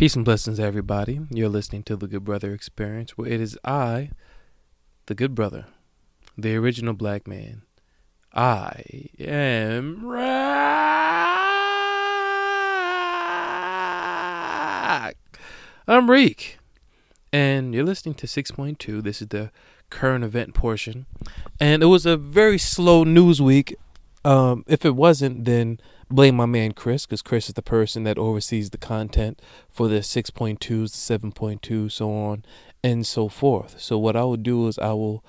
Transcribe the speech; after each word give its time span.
Peace 0.00 0.16
and 0.16 0.24
blessings, 0.24 0.58
everybody. 0.58 1.20
You're 1.28 1.50
listening 1.50 1.82
to 1.82 1.94
the 1.94 2.06
Good 2.06 2.24
Brother 2.24 2.54
Experience, 2.54 3.18
where 3.18 3.28
it 3.28 3.38
is 3.38 3.58
I, 3.66 4.08
the 5.04 5.14
Good 5.14 5.34
Brother, 5.34 5.66
the 6.38 6.56
original 6.56 6.94
black 6.94 7.28
man. 7.28 7.64
I 8.32 9.10
am 9.18 10.06
Rack. 10.06 10.24
I'm 15.86 16.10
Reek. 16.10 16.56
And 17.30 17.74
you're 17.74 17.84
listening 17.84 18.14
to 18.14 18.26
6.2. 18.26 19.02
This 19.02 19.20
is 19.20 19.28
the 19.28 19.50
current 19.90 20.24
event 20.24 20.54
portion. 20.54 21.04
And 21.60 21.82
it 21.82 21.86
was 21.88 22.06
a 22.06 22.16
very 22.16 22.56
slow 22.56 23.04
news 23.04 23.42
week. 23.42 23.76
Um, 24.24 24.64
if 24.66 24.84
it 24.84 24.94
wasn't, 24.94 25.44
then 25.44 25.80
blame 26.10 26.36
my 26.36 26.46
man 26.46 26.72
Chris, 26.72 27.06
because 27.06 27.22
Chris 27.22 27.48
is 27.48 27.54
the 27.54 27.62
person 27.62 28.04
that 28.04 28.18
oversees 28.18 28.70
the 28.70 28.78
content 28.78 29.40
for 29.70 29.88
the 29.88 30.00
6.2s, 30.00 30.58
the 30.60 31.18
7.2, 31.18 31.90
so 31.90 32.12
on 32.12 32.44
and 32.82 33.06
so 33.06 33.28
forth. 33.28 33.80
So 33.80 33.98
what 33.98 34.16
I 34.16 34.24
will 34.24 34.36
do 34.36 34.66
is 34.68 34.78
I 34.78 34.92
will 34.92 35.24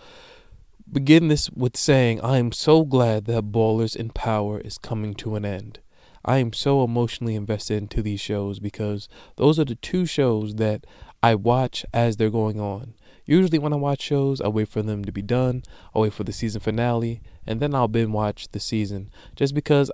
begin 0.91 1.29
this 1.29 1.49
with 1.51 1.77
saying 1.77 2.19
I 2.21 2.37
am 2.37 2.51
so 2.51 2.83
glad 2.83 3.25
that 3.25 3.51
Ballers 3.51 3.95
in 3.95 4.09
Power 4.09 4.59
is 4.59 4.77
coming 4.77 5.13
to 5.15 5.35
an 5.35 5.45
end. 5.45 5.79
I 6.23 6.37
am 6.37 6.53
so 6.53 6.83
emotionally 6.83 7.35
invested 7.35 7.77
into 7.77 8.01
these 8.01 8.21
shows 8.21 8.59
because 8.59 9.07
those 9.37 9.57
are 9.57 9.65
the 9.65 9.75
two 9.75 10.05
shows 10.05 10.55
that 10.55 10.85
I 11.23 11.35
watch 11.35 11.85
as 11.93 12.17
they're 12.17 12.29
going 12.29 12.59
on. 12.59 12.93
Usually, 13.25 13.59
when 13.59 13.73
I 13.73 13.77
watch 13.77 14.01
shows, 14.01 14.41
I 14.41 14.47
wait 14.47 14.67
for 14.67 14.81
them 14.81 15.05
to 15.05 15.11
be 15.11 15.21
done, 15.21 15.63
i 15.95 15.99
wait 15.99 16.13
for 16.13 16.23
the 16.23 16.33
season 16.33 16.61
finale, 16.61 17.21
and 17.45 17.59
then 17.59 17.73
I'll 17.73 17.87
binge 17.87 18.09
watch 18.09 18.49
the 18.51 18.59
season 18.59 19.09
just 19.35 19.53
because 19.53 19.91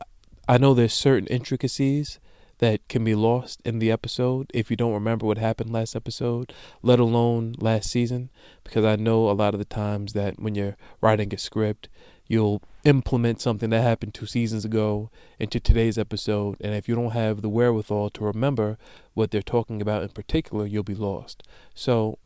I 0.48 0.58
know 0.58 0.74
there's 0.74 0.94
certain 0.94 1.28
intricacies 1.28 2.20
that 2.60 2.88
can 2.88 3.04
be 3.04 3.16
lost 3.16 3.62
in 3.64 3.80
the 3.80 3.92
episode 3.92 4.50
if 4.54 4.72
you 4.72 4.78
don't 4.78 4.94
remember 4.94 5.26
what 5.26 5.38
happened 5.38 5.72
last 5.72 5.96
episode, 5.96 6.54
let 6.82 7.00
alone 7.00 7.56
last 7.60 7.90
season. 7.90 8.30
Because 8.64 8.84
I 8.84 8.96
know 8.96 9.30
a 9.30 9.34
lot 9.34 9.54
of 9.54 9.60
the 9.60 9.66
times 9.66 10.14
that 10.14 10.40
when 10.40 10.56
you're 10.56 10.76
writing 11.02 11.34
a 11.34 11.38
script, 11.38 11.88
you'll 12.28 12.62
implement 12.84 13.42
something 13.42 13.70
that 13.70 13.82
happened 13.82 14.14
two 14.14 14.26
seasons 14.26 14.66
ago 14.66 15.10
into 15.40 15.60
today's 15.60 15.98
episode. 15.98 16.58
And 16.62 16.74
if 16.74 16.90
you 16.90 16.96
don't 16.96 17.12
have 17.12 17.42
the 17.42 17.50
wherewithal 17.50 18.10
to 18.12 18.24
remember 18.24 18.78
what 19.14 19.32
they're 19.32 19.42
talking 19.42 19.82
about 19.82 20.04
in 20.04 20.10
particular, 20.10 20.66
you'll 20.66 20.84
be 20.84 20.96
lost. 20.96 21.44
So 21.74 22.18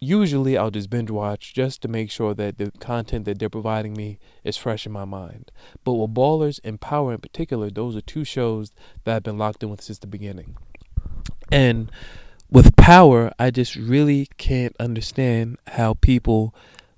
usually 0.00 0.56
I'll 0.56 0.70
just 0.70 0.88
binge 0.88 1.10
watch 1.10 1.52
just 1.52 1.82
to 1.82 1.88
make 1.88 2.10
sure 2.10 2.34
that 2.34 2.58
the 2.58 2.70
content 2.80 3.26
that 3.26 3.38
they're 3.38 3.50
providing 3.50 3.92
me 3.92 4.18
is 4.44 4.56
fresh 4.56 4.86
in 4.86 4.92
my 4.92 5.04
mind. 5.04 5.52
But 5.84 5.94
with 5.94 6.14
Ballers 6.14 6.58
and 6.64 6.80
Power 6.80 7.12
in 7.12 7.20
particular, 7.20 7.70
those 7.70 7.96
are 7.96 8.00
two 8.00 8.24
shows 8.24 8.72
that 9.04 9.16
I've 9.16 9.22
been 9.22 9.38
locked 9.38 9.62
in 9.62 9.70
with 9.70 9.82
since 9.82 9.98
the 9.98 10.06
beginning. 10.06 10.56
And 11.52 11.90
with 12.50 12.74
Power, 12.76 13.32
I 13.38 13.50
just 13.50 13.76
really 13.76 14.28
can't 14.38 14.74
understand 14.80 15.58
how 15.68 15.94
people 15.94 16.54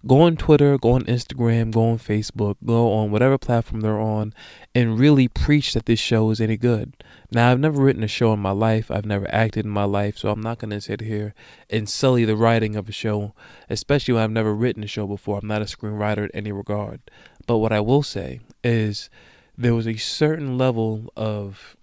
go 0.06 0.22
on 0.22 0.36
Twitter, 0.36 0.77
go 0.78 0.92
on 0.92 1.05
Instagram, 1.05 1.72
go 1.72 1.91
on 1.91 1.98
Facebook, 1.98 2.56
go 2.64 2.92
on 2.92 3.11
whatever 3.11 3.39
platform 3.39 3.81
they're 3.81 4.00
on, 4.00 4.33
and 4.75 4.98
really 4.98 5.28
preach 5.28 5.75
that 5.75 5.86
this 5.86 6.00
show 6.00 6.31
is 6.31 6.41
any 6.41 6.56
good. 6.56 6.94
Now, 7.31 7.50
I've 7.50 7.61
never 7.61 7.83
written 7.83 8.03
a 8.03 8.09
show 8.09 8.33
in 8.33 8.41
my 8.41 8.50
life, 8.50 8.91
I've 8.91 9.06
never 9.06 9.33
acted 9.33 9.64
in 9.64 9.70
my 9.70 9.84
life, 9.84 10.19
so 10.19 10.31
I'm 10.31 10.42
not 10.42 10.59
going 10.59 10.70
to 10.70 10.81
sit 10.81 11.00
here 11.00 11.34
and 11.70 11.89
sully 11.89 12.25
the 12.25 12.36
writing 12.36 12.77
of 12.77 12.89
a 12.89 12.92
show, 12.92 13.34
especially 13.70 14.14
when 14.14 14.22
I've 14.22 14.31
never 14.31 14.55
written 14.55 14.83
a 14.83 14.89
show 14.89 15.06
before. 15.06 15.39
I'm 15.39 15.48
not 15.48 15.62
a 15.62 15.67
screenwriter 15.67 16.25
in 16.25 16.31
any 16.34 16.53
regard. 16.53 17.00
But 17.47 17.59
what 17.59 17.72
I 17.72 17.81
will 17.81 18.03
say 18.03 18.41
is 18.62 19.09
there 19.56 19.75
was 19.75 19.87
a 19.87 19.97
certain 19.97 20.59
level 20.59 21.12
of 21.16 21.77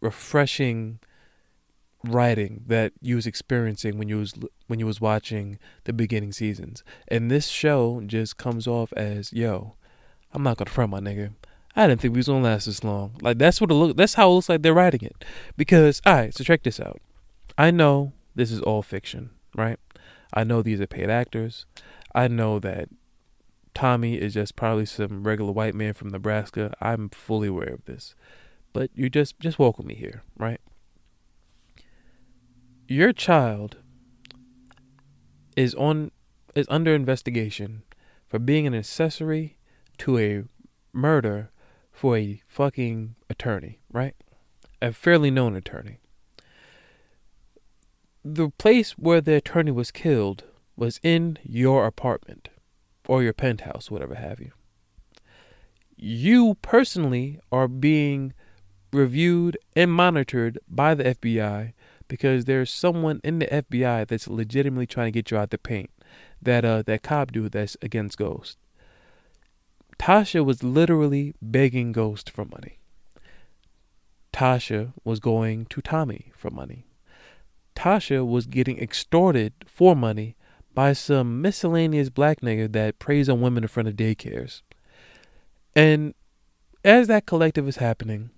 refreshing 0.00 0.98
writing 2.08 2.64
that 2.66 2.92
you 3.00 3.16
was 3.16 3.26
experiencing 3.26 3.98
when 3.98 4.08
you 4.08 4.18
was 4.18 4.34
when 4.66 4.78
you 4.78 4.86
was 4.86 5.00
watching 5.00 5.58
the 5.84 5.92
beginning 5.92 6.32
seasons. 6.32 6.82
And 7.08 7.30
this 7.30 7.48
show 7.48 8.00
just 8.06 8.36
comes 8.36 8.66
off 8.66 8.92
as, 8.94 9.32
yo, 9.32 9.74
I'm 10.32 10.42
not 10.42 10.56
gonna 10.56 10.70
front 10.70 10.90
my 10.90 11.00
nigga. 11.00 11.32
I 11.74 11.86
didn't 11.86 12.00
think 12.00 12.14
we 12.14 12.18
was 12.18 12.28
gonna 12.28 12.44
last 12.44 12.66
this 12.66 12.82
long. 12.82 13.12
Like 13.20 13.38
that's 13.38 13.60
what 13.60 13.70
it 13.70 13.74
look 13.74 13.96
that's 13.96 14.14
how 14.14 14.30
it 14.30 14.34
looks 14.34 14.48
like 14.48 14.62
they're 14.62 14.74
writing 14.74 15.02
it. 15.02 15.24
Because 15.56 16.00
alright, 16.06 16.34
so 16.34 16.44
check 16.44 16.62
this 16.62 16.80
out. 16.80 17.00
I 17.58 17.70
know 17.70 18.12
this 18.34 18.50
is 18.50 18.60
all 18.60 18.82
fiction, 18.82 19.30
right? 19.54 19.78
I 20.32 20.44
know 20.44 20.62
these 20.62 20.80
are 20.80 20.86
paid 20.86 21.10
actors. 21.10 21.66
I 22.14 22.28
know 22.28 22.58
that 22.60 22.88
Tommy 23.74 24.16
is 24.16 24.34
just 24.34 24.56
probably 24.56 24.86
some 24.86 25.22
regular 25.24 25.52
white 25.52 25.74
man 25.74 25.92
from 25.92 26.08
Nebraska. 26.08 26.74
I'm 26.80 27.10
fully 27.10 27.48
aware 27.48 27.74
of 27.74 27.84
this. 27.84 28.14
But 28.72 28.90
you 28.94 29.08
just 29.10 29.38
just 29.38 29.58
with 29.58 29.84
me 29.84 29.94
here, 29.94 30.22
right? 30.38 30.60
Your 32.88 33.12
child 33.12 33.76
is 35.56 35.74
on 35.74 36.10
is 36.54 36.66
under 36.70 36.94
investigation 36.94 37.82
for 38.28 38.38
being 38.38 38.66
an 38.66 38.74
accessory 38.74 39.58
to 39.98 40.18
a 40.18 40.44
murder 40.92 41.50
for 41.92 42.16
a 42.16 42.40
fucking 42.46 43.14
attorney, 43.28 43.80
right? 43.92 44.14
A 44.80 44.92
fairly 44.92 45.30
known 45.30 45.54
attorney. 45.54 45.98
The 48.24 48.50
place 48.50 48.92
where 48.92 49.20
the 49.20 49.36
attorney 49.36 49.70
was 49.70 49.90
killed 49.90 50.44
was 50.76 51.00
in 51.02 51.38
your 51.42 51.86
apartment 51.86 52.48
or 53.08 53.22
your 53.22 53.32
penthouse, 53.32 53.90
whatever 53.90 54.14
have 54.14 54.40
you. 54.40 54.52
You 55.96 56.56
personally 56.60 57.40
are 57.50 57.68
being 57.68 58.34
reviewed 58.92 59.56
and 59.74 59.92
monitored 59.92 60.58
by 60.68 60.94
the 60.94 61.04
FBI 61.04 61.72
because 62.08 62.44
there's 62.44 62.72
someone 62.72 63.20
in 63.24 63.38
the 63.38 63.46
FBI 63.46 64.06
that's 64.06 64.28
legitimately 64.28 64.86
trying 64.86 65.08
to 65.08 65.12
get 65.12 65.30
you 65.30 65.36
out 65.36 65.50
the 65.50 65.58
paint. 65.58 65.90
That 66.40 66.64
uh 66.64 66.82
that 66.82 67.02
cop 67.02 67.32
dude 67.32 67.52
that's 67.52 67.76
against 67.82 68.18
Ghost. 68.18 68.58
Tasha 69.98 70.44
was 70.44 70.62
literally 70.62 71.34
begging 71.40 71.92
Ghost 71.92 72.30
for 72.30 72.44
money. 72.44 72.78
Tasha 74.32 74.92
was 75.04 75.18
going 75.18 75.64
to 75.66 75.80
Tommy 75.80 76.32
for 76.36 76.50
money. 76.50 76.86
Tasha 77.74 78.26
was 78.26 78.46
getting 78.46 78.78
extorted 78.78 79.52
for 79.66 79.96
money 79.96 80.36
by 80.74 80.92
some 80.92 81.40
miscellaneous 81.40 82.10
black 82.10 82.42
nigga 82.42 82.70
that 82.72 82.98
preys 82.98 83.28
on 83.28 83.40
women 83.40 83.64
in 83.64 83.68
front 83.68 83.88
of 83.88 83.96
daycares. 83.96 84.60
And 85.74 86.14
as 86.84 87.08
that 87.08 87.26
collective 87.26 87.66
is 87.66 87.76
happening, 87.76 88.30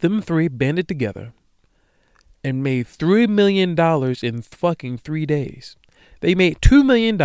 them 0.00 0.22
three 0.22 0.48
banded 0.48 0.86
together 0.86 1.32
and 2.44 2.62
made 2.62 2.86
$3 2.86 3.26
million 3.28 3.74
in 4.22 4.42
fucking 4.42 4.98
three 4.98 5.24
days. 5.24 5.76
They 6.20 6.34
made 6.34 6.60
$2 6.60 6.84
million, 6.84 7.16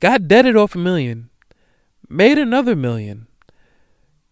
got 0.00 0.26
debted 0.26 0.56
off 0.56 0.74
a 0.74 0.78
million, 0.78 1.28
made 2.08 2.38
another 2.38 2.74
million, 2.74 3.26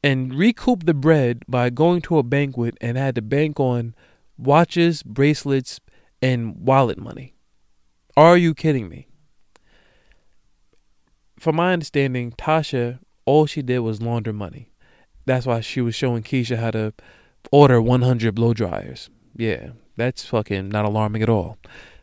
and 0.02 0.34
recouped 0.34 0.86
the 0.86 0.94
bread 0.94 1.42
by 1.46 1.68
going 1.70 2.00
to 2.02 2.18
a 2.18 2.22
banquet 2.22 2.76
and 2.80 2.96
had 2.96 3.14
to 3.14 3.22
bank 3.22 3.60
on 3.60 3.94
watches, 4.38 5.02
bracelets, 5.02 5.80
and 6.22 6.56
wallet 6.56 6.98
money. 6.98 7.34
Are 8.16 8.36
you 8.36 8.54
kidding 8.54 8.88
me? 8.88 9.08
From 11.38 11.56
my 11.56 11.72
understanding, 11.72 12.32
Tasha, 12.32 12.98
all 13.26 13.46
she 13.46 13.60
did 13.60 13.80
was 13.80 14.00
launder 14.00 14.32
money. 14.32 14.70
That's 15.26 15.44
why 15.44 15.60
she 15.60 15.80
was 15.80 15.94
showing 15.94 16.22
Keisha 16.22 16.56
how 16.56 16.70
to 16.70 16.94
order 17.52 17.82
100 17.82 18.34
blow 18.34 18.54
dryers. 18.54 19.10
Yeah, 19.36 19.70
that's 19.96 20.24
fucking 20.24 20.68
not 20.68 20.84
alarming 20.84 21.22
at 21.22 21.28
all 21.28 21.58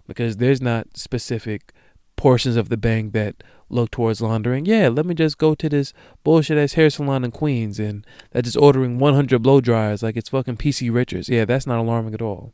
because 0.07 0.37
there's 0.37 0.61
not 0.61 0.97
specific 0.97 1.73
portions 2.15 2.55
of 2.55 2.69
the 2.69 2.77
bank 2.77 3.13
that 3.13 3.43
look 3.69 3.91
towards 3.91 4.21
laundering. 4.21 4.65
Yeah, 4.65 4.89
let 4.89 5.05
me 5.05 5.15
just 5.15 5.37
go 5.37 5.55
to 5.55 5.67
this 5.67 5.93
bullshit 6.23 6.57
ass 6.57 6.73
hair 6.73 6.89
salon 6.89 7.23
in 7.23 7.31
Queens 7.31 7.79
and 7.79 8.05
that's 8.31 8.45
just 8.45 8.57
ordering 8.57 8.99
100 8.99 9.41
blow 9.41 9.61
dryers 9.61 10.03
like 10.03 10.15
it's 10.15 10.29
fucking 10.29 10.57
PC 10.57 10.93
Richards. 10.93 11.27
Yeah, 11.27 11.45
that's 11.45 11.65
not 11.65 11.79
alarming 11.79 12.13
at 12.13 12.21
all. 12.21 12.53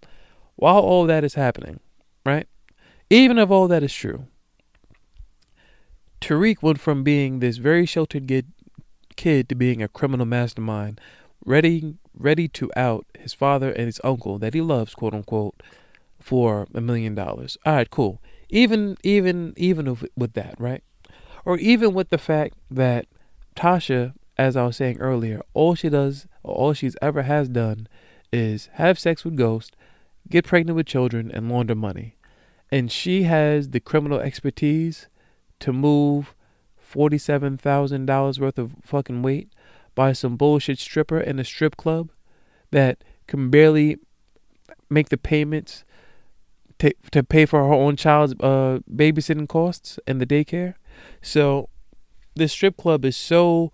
While 0.55 0.79
all 0.79 1.05
that 1.07 1.23
is 1.23 1.33
happening, 1.33 1.79
right? 2.25 2.47
Even 3.09 3.37
if 3.37 3.49
all 3.49 3.67
that 3.67 3.83
is 3.83 3.93
true, 3.93 4.27
Tariq 6.21 6.61
went 6.61 6.79
from 6.79 7.03
being 7.03 7.39
this 7.39 7.57
very 7.57 7.85
sheltered 7.85 8.31
kid 9.15 9.49
to 9.49 9.55
being 9.55 9.81
a 9.81 9.87
criminal 9.87 10.25
mastermind, 10.25 11.01
ready 11.45 11.95
ready 12.13 12.47
to 12.49 12.69
out 12.75 13.05
his 13.17 13.33
father 13.33 13.71
and 13.71 13.85
his 13.85 14.01
uncle 14.03 14.37
that 14.39 14.53
he 14.53 14.61
loves, 14.61 14.93
quote 14.93 15.13
unquote, 15.13 15.61
for 16.19 16.67
a 16.73 16.81
million 16.81 17.15
dollars. 17.15 17.57
All 17.65 17.73
right, 17.73 17.89
cool. 17.89 18.21
Even 18.49 18.97
even 19.03 19.53
even 19.57 19.97
with 20.15 20.33
that, 20.33 20.55
right? 20.59 20.83
Or 21.45 21.57
even 21.57 21.93
with 21.93 22.09
the 22.09 22.17
fact 22.17 22.55
that 22.69 23.05
Tasha, 23.55 24.13
as 24.37 24.55
I 24.55 24.65
was 24.65 24.77
saying 24.77 24.99
earlier, 24.99 25.41
all 25.53 25.75
she 25.75 25.89
does, 25.89 26.27
all 26.43 26.73
she's 26.73 26.97
ever 27.01 27.23
has 27.23 27.47
done, 27.49 27.87
is 28.31 28.69
have 28.73 28.99
sex 28.99 29.23
with 29.23 29.37
ghosts, 29.37 29.71
get 30.29 30.45
pregnant 30.45 30.75
with 30.75 30.85
children, 30.85 31.31
and 31.31 31.49
launder 31.49 31.75
money. 31.75 32.15
And 32.71 32.91
she 32.91 33.23
has 33.23 33.69
the 33.69 33.79
criminal 33.79 34.19
expertise 34.19 35.07
to 35.59 35.73
move 35.73 36.35
forty-seven 36.77 37.57
thousand 37.57 38.05
dollars 38.05 38.39
worth 38.39 38.57
of 38.57 38.75
fucking 38.83 39.21
weight 39.21 39.49
by 39.99 40.13
some 40.13 40.37
bullshit 40.37 40.79
stripper 40.79 41.19
in 41.19 41.39
a 41.39 41.43
strip 41.43 41.75
club 41.75 42.09
that 42.71 43.03
can 43.27 43.49
barely 43.49 43.97
make 44.89 45.09
the 45.09 45.17
payments 45.17 45.83
to 46.77 46.93
to 47.11 47.21
pay 47.21 47.45
for 47.45 47.59
her 47.67 47.73
own 47.73 47.97
child's 47.97 48.33
uh 48.39 48.79
babysitting 48.89 49.49
costs 49.49 49.99
and 50.07 50.21
the 50.21 50.25
daycare. 50.25 50.75
So 51.21 51.67
the 52.33 52.47
strip 52.47 52.77
club 52.77 53.03
is 53.03 53.17
so 53.17 53.73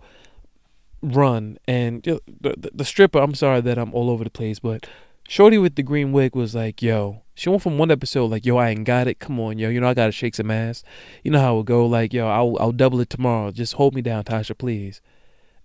run 1.00 1.58
and 1.68 2.02
the, 2.02 2.20
the, 2.40 2.70
the 2.74 2.84
stripper 2.84 3.20
i'm 3.20 3.34
sorry 3.34 3.60
that 3.60 3.78
i'm 3.78 3.94
all 3.94 4.10
over 4.10 4.24
the 4.24 4.30
place 4.30 4.58
but 4.58 4.88
shorty 5.28 5.58
with 5.58 5.76
the 5.76 5.82
green 5.82 6.10
wig 6.10 6.34
was 6.34 6.52
like 6.56 6.82
yo 6.82 7.22
she 7.34 7.48
went 7.48 7.62
from 7.62 7.78
one 7.78 7.92
episode 7.92 8.28
like 8.32 8.44
yo 8.44 8.56
i 8.56 8.70
ain't 8.70 8.84
got 8.84 9.06
it. 9.06 9.20
Come 9.20 9.38
on 9.38 9.58
yo 9.58 9.68
you 9.68 9.78
know 9.80 9.90
i 9.90 9.94
gotta 9.94 10.10
shake 10.10 10.34
some 10.34 10.50
ass. 10.50 10.82
You 11.22 11.30
know 11.30 11.40
how 11.40 11.60
it 11.60 11.66
go 11.66 11.86
like 11.86 12.12
yo 12.12 12.26
i'll, 12.26 12.56
I'll 12.58 12.72
double 12.72 12.98
it 13.00 13.10
tomorrow. 13.10 13.52
Just 13.52 13.74
hold 13.74 13.94
me 13.94 14.02
down 14.02 14.24
tasha 14.24 14.58
please 14.58 15.00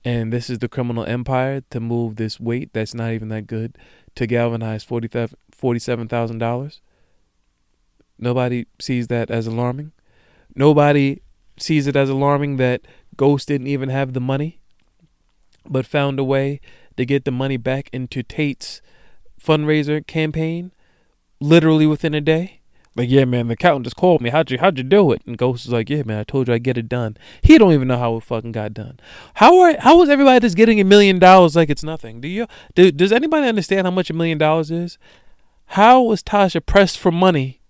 and 0.03 0.33
this 0.33 0.49
is 0.49 0.59
the 0.59 0.67
criminal 0.69 1.05
empire 1.05 1.61
to 1.69 1.79
move 1.79 2.15
this 2.15 2.39
weight 2.39 2.71
that's 2.73 2.93
not 2.93 3.11
even 3.11 3.29
that 3.29 3.47
good 3.47 3.77
to 4.15 4.27
galvanize 4.27 4.85
$47,000 4.85 6.79
nobody 8.17 8.65
sees 8.79 9.07
that 9.07 9.31
as 9.31 9.47
alarming 9.47 9.91
nobody 10.55 11.21
sees 11.57 11.87
it 11.87 11.95
as 11.95 12.09
alarming 12.09 12.57
that 12.57 12.81
ghost 13.15 13.47
didn't 13.47 13.67
even 13.67 13.89
have 13.89 14.13
the 14.13 14.21
money 14.21 14.61
but 15.65 15.85
found 15.85 16.19
a 16.19 16.23
way 16.23 16.59
to 16.97 17.05
get 17.05 17.25
the 17.25 17.31
money 17.31 17.57
back 17.57 17.89
into 17.93 18.23
Tate's 18.23 18.81
fundraiser 19.41 20.05
campaign 20.05 20.71
literally 21.39 21.87
within 21.87 22.13
a 22.13 22.21
day. 22.21 22.60
Like, 22.93 23.09
yeah, 23.09 23.23
man, 23.23 23.47
the 23.47 23.53
accountant 23.53 23.85
just 23.85 23.95
called 23.95 24.21
me. 24.21 24.31
How'd 24.31 24.51
you 24.51 24.57
how'd 24.57 24.77
you 24.77 24.83
do 24.83 25.11
it? 25.13 25.21
And 25.25 25.37
Ghost 25.37 25.65
is 25.65 25.71
like, 25.71 25.89
yeah, 25.89 26.03
man, 26.03 26.19
I 26.19 26.23
told 26.23 26.47
you 26.47 26.53
I'd 26.53 26.63
get 26.63 26.77
it 26.77 26.89
done. 26.89 27.15
He 27.41 27.57
don't 27.57 27.71
even 27.71 27.87
know 27.87 27.97
how 27.97 28.17
it 28.17 28.23
fucking 28.23 28.51
got 28.51 28.73
done. 28.73 28.99
How 29.35 29.59
are 29.61 29.77
how 29.79 30.01
is 30.01 30.09
everybody 30.09 30.41
just 30.41 30.57
getting 30.57 30.79
a 30.79 30.83
million 30.83 31.17
dollars 31.17 31.55
like 31.55 31.69
it's 31.69 31.83
nothing? 31.83 32.19
Do 32.19 32.27
you 32.27 32.47
do, 32.75 32.91
does 32.91 33.13
anybody 33.13 33.47
understand 33.47 33.87
how 33.87 33.91
much 33.91 34.09
a 34.09 34.13
million 34.13 34.37
dollars 34.37 34.71
is? 34.71 34.97
How 35.67 36.01
was 36.01 36.21
Tasha 36.21 36.65
pressed 36.65 36.97
for 36.97 37.11
money, 37.11 37.61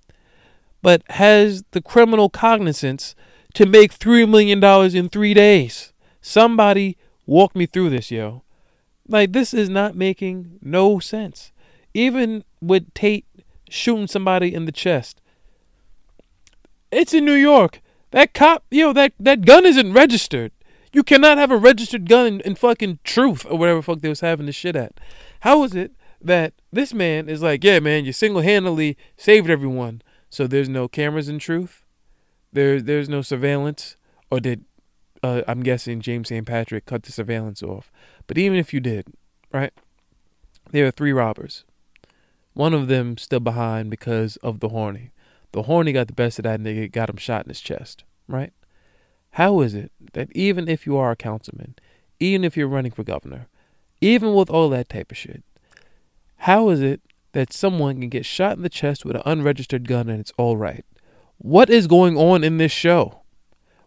but 0.82 1.04
has 1.12 1.64
the 1.70 1.82
criminal 1.84 2.30
cognizance 2.30 3.14
to 3.54 3.68
make 3.68 3.92
three 3.92 4.26
million 4.26 4.60
dollars 4.60 4.96
in 4.96 5.08
three 5.08 5.36
days? 5.36 5.94
Somebody 6.20 6.98
walk 7.28 7.56
me 7.56 7.68
through 7.68 7.92
this, 7.92 8.10
yo. 8.10 8.42
Like 9.08 9.34
this 9.34 9.54
is 9.54 9.70
not 9.70 9.96
making 9.96 10.58
no 10.64 10.98
sense. 10.98 11.52
Even 11.94 12.44
with 12.60 12.92
Tate 12.96 13.26
shooting 13.72 14.08
somebody 14.08 14.54
in 14.54 14.66
the 14.66 14.72
chest. 14.72 15.22
It's 16.92 17.14
in 17.14 17.26
New 17.26 17.34
York. 17.34 17.82
That 18.12 18.34
cop, 18.34 18.66
you 18.70 18.86
know, 18.86 18.94
that, 18.94 19.14
that 19.20 19.46
gun 19.46 19.66
isn't 19.66 19.94
registered. 19.94 20.52
You 20.92 21.04
cannot 21.04 21.38
have 21.38 21.52
a 21.52 21.58
registered 21.58 22.10
gun 22.10 22.28
in, 22.28 22.42
in 22.42 22.56
fucking 22.56 23.00
truth 23.04 23.46
or 23.50 23.58
whatever 23.58 23.82
fuck 23.82 24.02
they 24.02 24.10
was 24.10 24.20
having 24.20 24.46
this 24.46 24.56
shit 24.56 24.76
at. 24.76 25.00
How 25.42 25.64
is 25.64 25.74
it 25.74 25.94
that 26.22 26.54
this 26.72 26.94
man 26.94 27.30
is 27.30 27.42
like, 27.42 27.64
yeah, 27.64 27.80
man, 27.80 28.06
you 28.06 28.12
single 28.12 28.42
handedly 28.42 28.98
saved 29.18 29.50
everyone. 29.50 30.02
So 30.30 30.48
there's 30.48 30.70
no 30.70 30.88
cameras 30.88 31.30
in 31.30 31.40
truth? 31.40 31.84
There 32.54 32.82
there's 32.82 33.10
no 33.10 33.22
surveillance? 33.22 33.96
Or 34.30 34.40
did 34.40 34.66
uh, 35.24 35.42
I'm 35.48 35.62
guessing 35.62 36.02
James 36.02 36.30
St. 36.30 36.46
Patrick 36.46 36.86
cut 36.86 37.04
the 37.04 37.12
surveillance 37.12 37.62
off. 37.62 37.92
But 38.28 38.38
even 38.38 38.58
if 38.58 38.74
you 38.74 38.80
did, 38.80 39.08
right? 39.52 39.74
There 40.72 40.86
are 40.86 40.92
three 40.92 41.14
robbers. 41.14 41.64
One 42.54 42.74
of 42.74 42.88
them 42.88 43.18
still 43.18 43.40
behind 43.40 43.90
because 43.90 44.38
of 44.38 44.60
the 44.60 44.70
horny. 44.70 45.12
The 45.54 45.64
horny 45.64 45.92
got 45.92 46.08
the 46.08 46.14
best 46.14 46.40
of 46.40 46.44
that 46.44 46.60
nigga, 46.60 46.92
got 46.92 47.10
him 47.10 47.18
shot 47.18 47.46
in 47.46 47.50
his 47.50 47.62
chest, 47.62 48.04
right? 48.28 48.54
How 49.32 49.62
is 49.62 49.74
it 49.74 49.92
that 50.14 50.30
even 50.34 50.68
if 50.68 50.86
you 50.86 50.98
are 50.98 51.12
a 51.12 51.16
councilman, 51.16 51.76
even 52.20 52.44
if 52.44 52.58
you're 52.58 52.68
running 52.68 52.92
for 52.92 53.04
governor, 53.04 53.48
even 54.02 54.34
with 54.34 54.50
all 54.50 54.70
that 54.70 54.90
type 54.90 55.12
of 55.12 55.18
shit, 55.18 55.44
how 56.38 56.70
is 56.70 56.82
it 56.82 57.02
that 57.34 57.54
someone 57.54 58.00
can 58.00 58.10
get 58.10 58.26
shot 58.26 58.58
in 58.58 58.64
the 58.64 58.70
chest 58.70 59.06
with 59.06 59.16
an 59.16 59.22
unregistered 59.26 59.88
gun 59.88 60.10
and 60.10 60.20
it's 60.20 60.34
all 60.38 60.58
right? 60.58 60.86
What 61.38 61.70
is 61.70 61.88
going 61.88 62.18
on 62.18 62.44
in 62.44 62.58
this 62.58 62.72
show? 62.72 63.22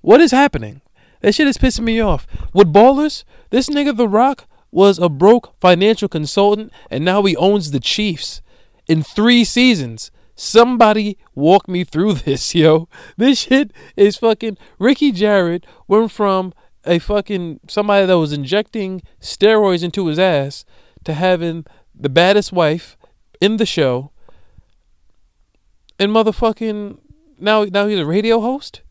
What 0.01 0.21
is 0.21 0.31
happening? 0.31 0.81
That 1.21 1.35
shit 1.35 1.47
is 1.47 1.59
pissing 1.59 1.85
me 1.85 2.01
off. 2.01 2.27
With 2.53 2.73
Ballers, 2.73 3.25
this 3.51 3.69
nigga 3.69 3.97
The 3.97 4.09
Rock 4.09 4.47
was 4.71 4.99
a 4.99 5.09
broke 5.09 5.55
financial 5.61 6.09
consultant 6.09 6.73
and 6.91 7.05
now 7.05 7.23
he 7.23 7.37
owns 7.37 7.71
the 7.71 7.81
Chiefs 7.81 8.43
in 8.87 9.03
three 9.03 9.45
seasons. 9.45 10.11
Somebody 10.37 11.17
walk 11.35 11.69
me 11.69 11.85
through 11.85 12.15
this, 12.27 12.55
yo. 12.55 12.89
This 13.17 13.41
shit 13.41 13.73
is 13.97 14.17
fucking 14.17 14.59
Ricky 14.79 15.13
Jerret 15.13 15.65
went 15.87 16.11
from 16.11 16.53
a 16.85 16.99
fucking 16.99 17.61
somebody 17.69 18.07
that 18.07 18.19
was 18.19 18.33
injecting 18.33 19.03
steroids 19.21 19.83
into 19.83 20.07
his 20.07 20.19
ass 20.19 20.65
to 21.05 21.15
having 21.15 21.65
the 21.95 22.09
baddest 22.09 22.53
wife 22.53 22.97
in 23.41 23.57
the 23.57 23.67
show 23.67 24.11
and 25.99 26.13
motherfucking 26.13 26.99
now 27.39 27.65
now 27.65 27.87
he's 27.87 27.99
a 27.99 28.05
radio 28.05 28.41
host 28.41 28.83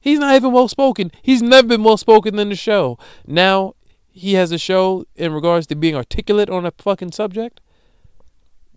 He's 0.00 0.18
not 0.18 0.34
even 0.36 0.52
well 0.52 0.68
spoken. 0.68 1.10
He's 1.22 1.42
never 1.42 1.68
been 1.68 1.82
well 1.82 1.96
spoken 1.96 2.38
in 2.38 2.48
the 2.48 2.56
show. 2.56 2.98
Now 3.26 3.74
he 4.10 4.34
has 4.34 4.52
a 4.52 4.58
show 4.58 5.04
in 5.16 5.32
regards 5.32 5.66
to 5.68 5.74
being 5.74 5.94
articulate 5.94 6.50
on 6.50 6.64
a 6.64 6.72
fucking 6.78 7.12
subject. 7.12 7.60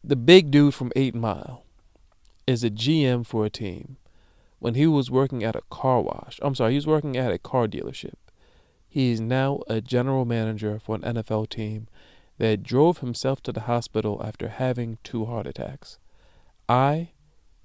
The 0.03 0.15
big 0.15 0.50
dude 0.50 0.74
from 0.74 0.92
Eight 0.95 1.13
Mile 1.13 1.63
is 2.48 2.63
a 2.63 2.71
GM 2.71 3.24
for 3.24 3.45
a 3.45 3.51
team. 3.51 3.98
When 4.57 4.74
he 4.74 4.88
was 4.88 5.12
working 5.12 5.44
at 5.44 5.56
a 5.56 5.62
car 5.69 6.01
wash, 6.01 6.39
I'm 6.42 6.56
sorry, 6.56 6.71
he 6.71 6.77
was 6.77 6.88
working 6.88 7.18
at 7.18 7.31
a 7.31 7.38
car 7.38 7.68
dealership. 7.68 8.15
He 8.89 9.12
is 9.12 9.21
now 9.21 9.62
a 9.68 9.80
general 9.80 10.25
manager 10.25 10.80
for 10.80 10.95
an 10.95 11.03
NFL 11.03 11.50
team 11.50 11.88
that 12.39 12.63
drove 12.63 12.98
himself 12.98 13.44
to 13.44 13.51
the 13.51 13.62
hospital 13.62 14.19
after 14.25 14.48
having 14.48 14.98
two 15.03 15.25
heart 15.25 15.45
attacks. 15.45 16.00
I 16.68 17.12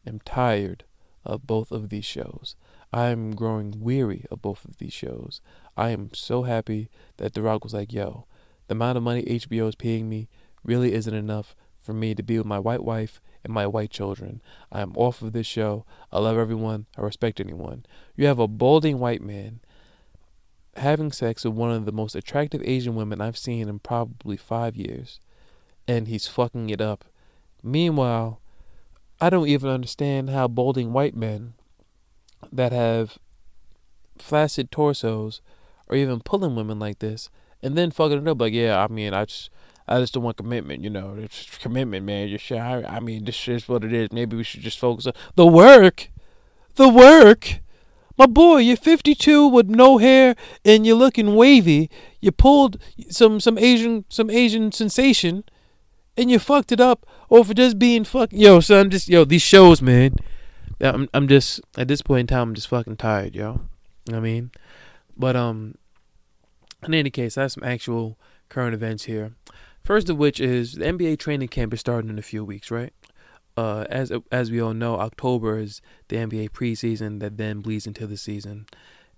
am 0.07 0.21
tired 0.27 0.85
of 1.25 1.47
both 1.47 1.73
of 1.73 1.89
these 1.89 2.05
shows. 2.05 2.55
I 2.93 3.07
am 3.07 3.35
growing 3.35 3.81
weary 3.81 4.27
of 4.31 4.43
both 4.43 4.67
of 4.67 4.77
these 4.77 4.93
shows. 4.93 5.41
I 5.75 5.89
am 5.89 6.11
so 6.13 6.43
happy 6.43 6.91
that 7.17 7.33
The 7.33 7.41
Rock 7.41 7.65
was 7.65 7.73
like, 7.73 7.95
yo, 7.95 8.27
the 8.69 8.75
amount 8.75 8.99
of 8.99 9.05
money 9.05 9.23
HBO 9.23 9.69
is 9.69 9.75
paying 9.75 10.11
me 10.11 10.29
really 10.63 10.93
isn't 10.93 11.15
enough 11.15 11.57
for 11.87 11.93
me 11.93 12.15
to 12.15 12.23
be 12.23 12.37
with 12.37 12.47
my 12.47 12.59
white 12.59 12.83
wife 12.85 13.21
and 13.45 13.53
my 13.53 13.67
white 13.67 13.91
children. 13.91 14.43
I 14.71 14.81
am 14.81 14.93
off 14.97 15.23
of 15.23 15.33
this 15.33 15.47
show. 15.47 15.87
I 16.13 16.19
love 16.19 16.37
everyone. 16.37 16.87
I 16.99 17.03
respect 17.03 17.41
anyone. 17.41 17.87
You 18.17 18.27
have 18.27 18.39
a 18.39 18.49
balding 18.49 18.99
white 18.99 19.23
man 19.23 19.61
having 20.77 21.13
sex 21.13 21.45
with 21.45 21.55
one 21.55 21.71
of 21.71 21.87
the 21.87 21.93
most 21.93 22.15
attractive 22.15 22.63
Asian 22.65 22.95
women 22.95 23.21
I've 23.21 23.39
seen 23.39 23.69
in 23.69 23.79
probably 23.79 24.37
five 24.37 24.77
years, 24.77 25.21
and 25.89 26.09
he's 26.09 26.27
fucking 26.27 26.69
it 26.71 26.81
up. 26.81 27.05
Meanwhile, 27.63 28.41
I 29.21 29.31
don't 29.31 29.49
even 29.49 29.71
understand 29.71 30.29
how 30.31 30.49
balding 30.49 30.93
white 30.93 31.17
men 31.17 31.55
that 32.53 32.73
have 32.73 33.19
flaccid 34.19 34.71
torsos 34.71 35.41
or 35.89 35.97
even 35.97 36.21
pulling 36.21 36.55
women 36.55 36.79
like 36.79 36.99
this 36.99 37.31
and 37.63 37.77
then 37.77 37.91
fucking 37.91 38.19
it 38.19 38.29
up 38.29 38.41
like 38.41 38.53
yeah 38.53 38.83
i 38.83 38.89
mean 38.89 39.13
i 39.13 39.25
just 39.25 39.51
i 39.89 39.99
just 40.01 40.15
don't 40.15 40.23
want 40.23 40.37
commitment 40.37 40.83
you 40.83 40.91
know 40.91 41.17
it's 41.19 41.59
commitment 41.59 42.05
man. 42.05 42.29
Just 42.29 42.51
I, 42.53 42.85
I 42.85 43.01
mean 43.01 43.25
this 43.25 43.49
is 43.49 43.69
what 43.69 43.85
it 43.85 43.93
is. 43.93 44.13
Maybe 44.13 44.37
we 44.37 44.45
should 44.45 44.63
just 44.63 44.79
focus 44.79 45.07
on 45.07 45.13
the 45.35 45.47
work. 45.47 46.09
The 46.77 46.89
work. 46.89 47.61
My 48.19 48.27
boy 48.27 48.59
you're 48.59 48.77
52 48.77 49.49
with 49.49 49.69
no 49.69 49.99
hair 49.99 50.37
and 50.65 50.87
you're 50.87 50.97
looking 50.97 51.35
wavy. 51.35 51.91
You 52.21 52.33
pulled 52.33 52.79
some 53.11 53.41
some 53.41 53.59
asian 53.59 54.05
some 54.09 54.31
asian 54.31 54.73
sensation 54.73 55.45
and 56.17 56.31
you 56.31 56.39
fucked 56.39 56.73
it 56.73 56.81
up 56.81 57.07
over 57.31 57.53
just 57.53 57.79
being 57.79 58.05
fuck 58.05 58.31
yo 58.33 58.61
son 58.61 58.91
just 58.91 59.09
yo 59.09 59.25
these 59.25 59.43
shows 59.43 59.83
man. 59.83 60.17
I'm 60.81 61.09
I'm 61.15 61.27
just 61.29 61.61
at 61.77 61.89
this 61.89 62.03
point 62.03 62.21
in 62.21 62.27
time 62.29 62.49
I'm 62.51 62.55
just 62.55 62.69
fucking 62.69 62.97
tired, 62.97 63.35
yo. 63.35 63.63
I 64.13 64.21
mean, 64.21 64.51
but 65.17 65.35
um, 65.35 65.75
in 66.85 66.95
any 66.95 67.11
case, 67.11 67.37
I 67.37 67.43
have 67.43 67.53
some 67.53 67.65
actual 67.65 68.19
current 68.49 68.75
events 68.75 69.05
here. 69.05 69.33
First 69.87 70.11
of 70.11 70.17
which 70.17 70.41
is 70.41 70.73
the 70.73 70.85
NBA 70.85 71.21
training 71.21 71.47
camp 71.47 71.73
is 71.73 71.79
starting 71.79 72.11
in 72.11 72.19
a 72.19 72.23
few 72.23 72.45
weeks, 72.45 72.73
right? 72.73 72.93
Uh, 73.57 73.85
as 73.89 74.11
as 74.33 74.51
we 74.51 74.61
all 74.61 74.75
know, 74.75 74.97
October 74.97 75.61
is 75.61 75.81
the 76.09 76.17
NBA 76.17 76.51
preseason 76.51 77.21
that 77.21 77.37
then 77.37 77.61
bleeds 77.61 77.87
into 77.87 78.05
the 78.09 78.17
season. 78.17 78.67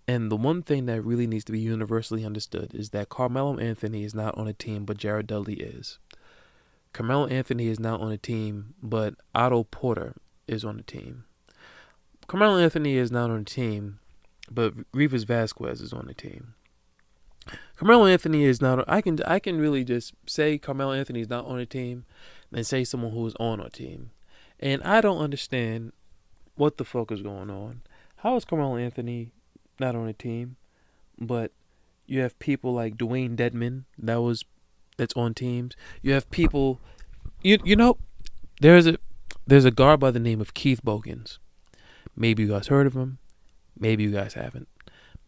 And 0.07 0.31
the 0.31 0.37
one 0.37 0.63
thing 0.63 0.85
that 0.85 1.01
really 1.01 1.27
needs 1.27 1.45
to 1.45 1.53
be 1.53 1.59
universally 1.59 2.23
understood 2.23 2.75
is 2.75 2.91
that 2.91 3.09
Carmelo 3.09 3.57
Anthony 3.57 4.05
is 4.05 4.15
not 4.15 4.37
on 4.37 4.47
a 4.47 4.53
team, 4.53 4.85
but 4.85 4.99
Jared 4.99 5.27
Dudley 5.27 5.55
is. 5.55 5.99
Carmelo 6.93 7.27
Anthony 7.29 7.69
is 7.69 7.81
not 7.81 8.03
on 8.03 8.13
a 8.13 8.19
team, 8.19 8.75
but 8.83 9.15
Otto 9.35 9.65
Porter 9.65 10.17
is 10.47 10.67
on 10.67 10.77
the 10.77 10.83
team. 10.83 11.25
Carmelo 12.27 12.59
Anthony 12.59 12.99
is 12.99 13.11
not 13.11 13.31
on 13.31 13.39
the 13.39 13.45
team, 13.45 14.01
but 14.51 14.75
Greivis 14.93 15.25
Vasquez 15.25 15.81
is 15.81 15.95
on 15.95 16.09
the 16.09 16.15
team. 16.15 16.57
Carmelo 17.77 18.07
Anthony 18.07 18.45
is 18.45 18.61
not. 18.61 18.85
I 18.89 19.01
can 19.01 19.23
I 19.27 19.39
can 19.39 19.59
really 19.59 19.85
just 19.85 20.15
say 20.27 20.59
Carmelo 20.59 20.93
Anthony 20.93 21.21
is 21.21 21.29
not 21.29 21.47
on 21.47 21.59
a 21.59 21.67
team, 21.67 22.05
and 22.53 22.67
say 22.67 22.85
someone 22.85 23.13
who 23.13 23.27
is 23.27 23.35
on 23.39 23.61
a 23.61 23.71
team, 23.71 24.11
and 24.59 24.83
I 24.83 25.01
don't 25.01 25.19
understand 25.19 25.93
what 26.57 26.77
the 26.77 26.85
fuck 26.85 27.13
is 27.13 27.23
going 27.23 27.51
on. 27.51 27.83
How 28.17 28.37
is 28.37 28.45
Carmelo 28.45 28.77
Anthony 28.77 29.33
not 29.79 29.95
on 29.95 30.09
a 30.09 30.13
team, 30.13 30.57
but 31.19 31.53
you 32.07 32.21
have 32.21 32.39
people 32.39 32.73
like 32.73 32.97
Dewayne 32.97 33.37
Dedmon 33.37 33.85
that 33.99 34.21
was 34.21 34.45
that's 34.97 35.15
on 35.15 35.35
teams. 35.35 35.75
You 36.03 36.13
have 36.13 36.29
people, 36.31 36.81
you 37.43 37.59
you 37.65 37.77
know, 37.77 37.99
there's 38.61 38.87
a 38.87 38.99
there's 39.47 39.65
a 39.65 39.71
guard 39.71 40.01
by 40.01 40.11
the 40.11 40.21
name 40.21 40.41
of 40.41 40.55
Keith 40.55 40.83
Bogans. 40.83 41.39
Maybe 42.17 42.43
you 42.43 42.49
guys 42.49 42.67
heard 42.67 42.87
of 42.87 42.95
him. 42.95 43.19
Maybe 43.79 44.03
you 44.03 44.11
guys 44.11 44.35
haven't. 44.35 44.69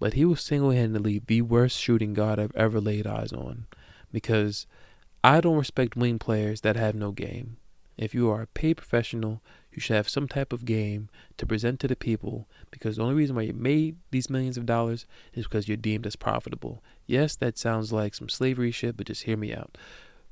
But 0.01 0.15
he 0.15 0.25
was 0.25 0.41
single 0.41 0.71
handedly 0.73 1.21
the 1.25 1.43
worst 1.43 1.79
shooting 1.79 2.15
guard 2.15 2.41
I've 2.41 2.57
ever 2.57 2.81
laid 2.81 3.07
eyes 3.07 3.33
on. 3.33 3.67
Because 4.11 4.67
I 5.23 5.41
don't 5.41 5.59
respect 5.59 5.95
wing 5.95 6.19
players 6.19 6.63
that 6.63 6.75
have 6.75 6.97
no 6.97 7.13
game. 7.13 7.59
If 7.97 8.15
you 8.15 8.31
are 8.31 8.43
a 8.43 8.47
paid 8.47 8.79
professional, 8.79 9.43
you 9.71 9.81
should 9.81 9.95
have 9.95 10.09
some 10.09 10.27
type 10.27 10.53
of 10.53 10.65
game 10.65 11.11
to 11.37 11.47
present 11.47 11.79
to 11.81 11.89
the 11.89 11.95
people 11.95 12.49
because 12.71 12.97
the 12.97 13.03
only 13.03 13.15
reason 13.15 13.37
why 13.37 13.43
you 13.43 13.53
made 13.53 13.97
these 14.11 14.31
millions 14.31 14.57
of 14.57 14.67
dollars 14.67 15.07
is 15.35 15.45
because 15.45 15.69
you're 15.69 15.77
deemed 15.77 16.07
as 16.07 16.17
profitable. 16.17 16.83
Yes, 17.07 17.37
that 17.37 17.59
sounds 17.59 17.93
like 17.93 18.15
some 18.15 18.31
slavery 18.31 18.71
shit, 18.71 18.97
but 18.97 19.07
just 19.07 19.25
hear 19.25 19.37
me 19.37 19.55
out. 19.55 19.77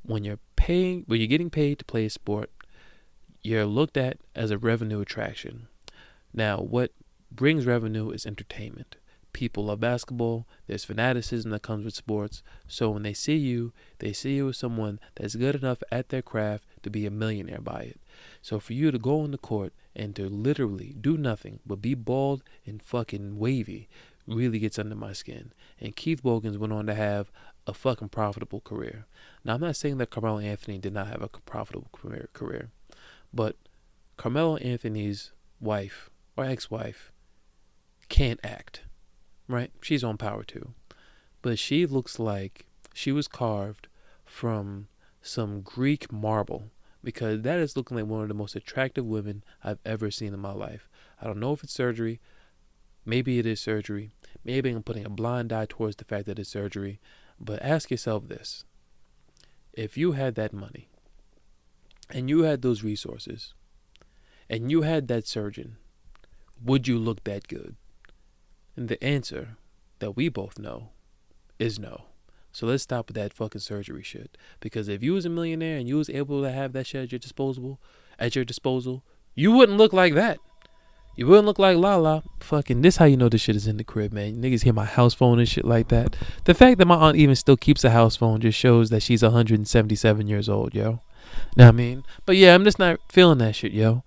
When 0.02 0.24
you're 0.24 0.40
paying 0.56 1.04
when 1.06 1.20
you're 1.20 1.28
getting 1.28 1.50
paid 1.50 1.78
to 1.78 1.84
play 1.84 2.06
a 2.06 2.10
sport, 2.10 2.50
you're 3.42 3.66
looked 3.66 3.98
at 3.98 4.18
as 4.34 4.50
a 4.50 4.58
revenue 4.58 5.00
attraction. 5.00 5.68
Now, 6.32 6.58
what 6.58 6.92
brings 7.30 7.66
revenue 7.66 8.10
is 8.10 8.26
entertainment. 8.26 8.96
People 9.32 9.66
love 9.66 9.80
basketball. 9.80 10.46
There's 10.66 10.84
fanaticism 10.84 11.50
that 11.52 11.62
comes 11.62 11.84
with 11.84 11.94
sports. 11.94 12.42
So 12.66 12.90
when 12.90 13.02
they 13.02 13.12
see 13.12 13.36
you, 13.36 13.72
they 13.98 14.12
see 14.12 14.34
you 14.34 14.48
as 14.48 14.58
someone 14.58 14.98
that's 15.14 15.36
good 15.36 15.54
enough 15.54 15.82
at 15.92 16.08
their 16.08 16.22
craft 16.22 16.66
to 16.82 16.90
be 16.90 17.06
a 17.06 17.10
millionaire 17.10 17.60
by 17.60 17.82
it. 17.82 18.00
So 18.42 18.58
for 18.58 18.72
you 18.72 18.90
to 18.90 18.98
go 18.98 19.20
on 19.20 19.30
the 19.30 19.38
court 19.38 19.72
and 19.94 20.16
to 20.16 20.28
literally 20.28 20.94
do 21.00 21.16
nothing 21.16 21.60
but 21.66 21.82
be 21.82 21.94
bald 21.94 22.42
and 22.66 22.82
fucking 22.82 23.38
wavy 23.38 23.88
really 24.26 24.58
gets 24.58 24.78
under 24.78 24.94
my 24.94 25.12
skin. 25.12 25.52
And 25.80 25.96
Keith 25.96 26.22
Bogans 26.22 26.58
went 26.58 26.72
on 26.72 26.86
to 26.86 26.94
have 26.94 27.30
a 27.66 27.74
fucking 27.74 28.08
profitable 28.08 28.60
career. 28.60 29.06
Now 29.44 29.54
I'm 29.54 29.60
not 29.60 29.76
saying 29.76 29.98
that 29.98 30.10
Carmelo 30.10 30.38
Anthony 30.38 30.78
did 30.78 30.92
not 30.94 31.08
have 31.08 31.22
a 31.22 31.28
profitable 31.28 31.88
career. 32.32 32.70
But 33.32 33.56
Carmelo 34.16 34.56
Anthony's 34.56 35.32
wife 35.60 36.10
or 36.36 36.44
ex-wife 36.44 37.12
can't 38.08 38.40
act, 38.42 38.82
right? 39.48 39.70
She's 39.80 40.04
on 40.04 40.16
power 40.16 40.44
too, 40.44 40.74
but 41.42 41.58
she 41.58 41.86
looks 41.86 42.18
like 42.18 42.66
she 42.94 43.12
was 43.12 43.28
carved 43.28 43.88
from 44.24 44.88
some 45.22 45.62
Greek 45.62 46.12
marble 46.12 46.70
because 47.02 47.42
that 47.42 47.58
is 47.58 47.76
looking 47.76 47.96
like 47.96 48.06
one 48.06 48.22
of 48.22 48.28
the 48.28 48.34
most 48.34 48.56
attractive 48.56 49.04
women 49.04 49.42
I've 49.64 49.78
ever 49.84 50.10
seen 50.10 50.34
in 50.34 50.40
my 50.40 50.52
life. 50.52 50.88
I 51.20 51.26
don't 51.26 51.40
know 51.40 51.52
if 51.52 51.62
it's 51.62 51.72
surgery. 51.72 52.20
Maybe 53.04 53.38
it 53.38 53.46
is 53.46 53.60
surgery. 53.60 54.10
Maybe 54.44 54.70
I'm 54.70 54.82
putting 54.82 55.06
a 55.06 55.10
blind 55.10 55.52
eye 55.52 55.66
towards 55.68 55.96
the 55.96 56.04
fact 56.04 56.26
that 56.26 56.38
it's 56.38 56.50
surgery. 56.50 57.00
But 57.40 57.62
ask 57.62 57.90
yourself 57.90 58.28
this 58.28 58.64
if 59.72 59.96
you 59.96 60.12
had 60.12 60.34
that 60.34 60.52
money, 60.52 60.88
and 62.10 62.28
you 62.28 62.42
had 62.42 62.62
those 62.62 62.82
resources 62.82 63.54
and 64.48 64.70
you 64.70 64.82
had 64.82 65.08
that 65.08 65.26
surgeon, 65.26 65.76
would 66.64 66.88
you 66.88 66.98
look 66.98 67.24
that 67.24 67.48
good? 67.48 67.76
And 68.78 68.86
the 68.86 69.02
answer 69.02 69.56
that 69.98 70.12
we 70.12 70.28
both 70.28 70.56
know 70.56 70.90
is 71.58 71.80
no. 71.80 72.04
So 72.52 72.64
let's 72.64 72.84
stop 72.84 73.08
with 73.08 73.16
that 73.16 73.32
fucking 73.32 73.60
surgery 73.60 74.04
shit. 74.04 74.38
Because 74.60 74.86
if 74.86 75.02
you 75.02 75.14
was 75.14 75.24
a 75.24 75.28
millionaire 75.28 75.78
and 75.78 75.88
you 75.88 75.96
was 75.96 76.08
able 76.08 76.42
to 76.42 76.52
have 76.52 76.72
that 76.74 76.86
shit 76.86 77.02
at 77.02 77.10
your 77.10 77.18
disposal, 77.18 77.80
at 78.20 78.36
your 78.36 78.44
disposal, 78.44 79.02
you 79.34 79.50
wouldn't 79.50 79.78
look 79.78 79.92
like 79.92 80.14
that. 80.14 80.38
You 81.16 81.26
wouldn't 81.26 81.46
look 81.46 81.58
like 81.58 81.76
Lala. 81.76 82.22
Fucking 82.38 82.82
this 82.82 82.98
how 82.98 83.06
you 83.06 83.16
know 83.16 83.28
this 83.28 83.40
shit 83.40 83.56
is 83.56 83.66
in 83.66 83.78
the 83.78 83.84
crib, 83.84 84.12
man. 84.12 84.36
Niggas 84.36 84.62
hear 84.62 84.72
my 84.72 84.84
house 84.84 85.12
phone 85.12 85.40
and 85.40 85.48
shit 85.48 85.64
like 85.64 85.88
that. 85.88 86.16
The 86.44 86.54
fact 86.54 86.78
that 86.78 86.86
my 86.86 86.94
aunt 86.94 87.16
even 87.16 87.34
still 87.34 87.56
keeps 87.56 87.82
a 87.82 87.90
house 87.90 88.14
phone 88.14 88.40
just 88.40 88.56
shows 88.56 88.90
that 88.90 89.02
she's 89.02 89.24
177 89.24 90.28
years 90.28 90.48
old, 90.48 90.72
yo. 90.72 91.00
What 91.54 91.66
I 91.66 91.72
mean? 91.72 92.04
But 92.24 92.36
yeah, 92.36 92.54
I'm 92.54 92.62
just 92.62 92.78
not 92.78 93.00
feeling 93.08 93.38
that 93.38 93.56
shit, 93.56 93.72
yo. 93.72 94.04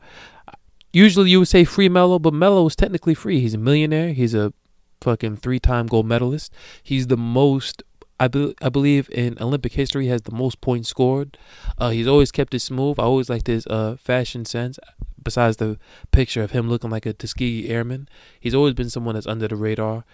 Usually 0.94 1.30
you 1.30 1.40
would 1.40 1.50
say 1.50 1.66
free 1.66 1.90
Melo, 1.90 2.20
but 2.20 2.34
Melo 2.34 2.66
is 2.68 2.76
technically 2.78 3.14
free. 3.14 3.42
He's 3.42 3.54
a 3.54 3.58
millionaire. 3.58 4.14
He's 4.14 4.34
a 4.34 4.54
fucking 5.02 5.38
three-time 5.38 5.88
gold 5.88 6.06
medalist. 6.06 6.54
He's 6.82 7.08
the 7.08 7.18
most 7.18 7.84
I, 8.22 8.28
be, 8.28 8.54
I 8.62 8.70
believe 8.70 9.10
in 9.12 9.36
Olympic 9.42 9.74
history 9.74 10.06
has 10.08 10.22
the 10.22 10.32
most 10.32 10.62
points 10.62 10.90
scored. 10.90 11.40
Uh, 11.80 11.90
he's 11.90 12.06
always 12.06 12.32
kept 12.32 12.54
it 12.54 12.60
smooth. 12.60 13.00
I 13.00 13.04
always 13.04 13.32
liked 13.32 13.48
his 13.48 13.66
uh, 13.66 13.96
fashion 14.00 14.46
sense. 14.46 14.78
Besides 15.24 15.58
the 15.58 15.80
picture 16.12 16.44
of 16.44 16.52
him 16.52 16.70
looking 16.70 16.92
like 16.92 17.08
a 17.08 17.14
Tuskegee 17.14 17.70
Airman, 17.70 18.08
he's 18.40 18.54
always 18.54 18.76
been 18.76 18.92
someone 18.92 19.16
that's 19.16 19.26
under 19.26 19.48
the 19.48 19.56
radar. 19.56 20.06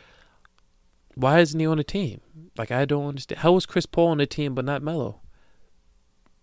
Why 1.16 1.40
isn't 1.40 1.60
he 1.60 1.66
on 1.66 1.78
the 1.78 1.84
team? 1.84 2.22
Like 2.58 2.72
I 2.72 2.86
don't 2.86 3.08
understand. 3.08 3.40
How 3.40 3.52
was 3.52 3.66
Chris 3.66 3.86
Paul 3.86 4.08
on 4.08 4.20
the 4.20 4.26
team 4.26 4.56
but 4.56 4.64
not 4.64 4.82
Melo? 4.82 5.20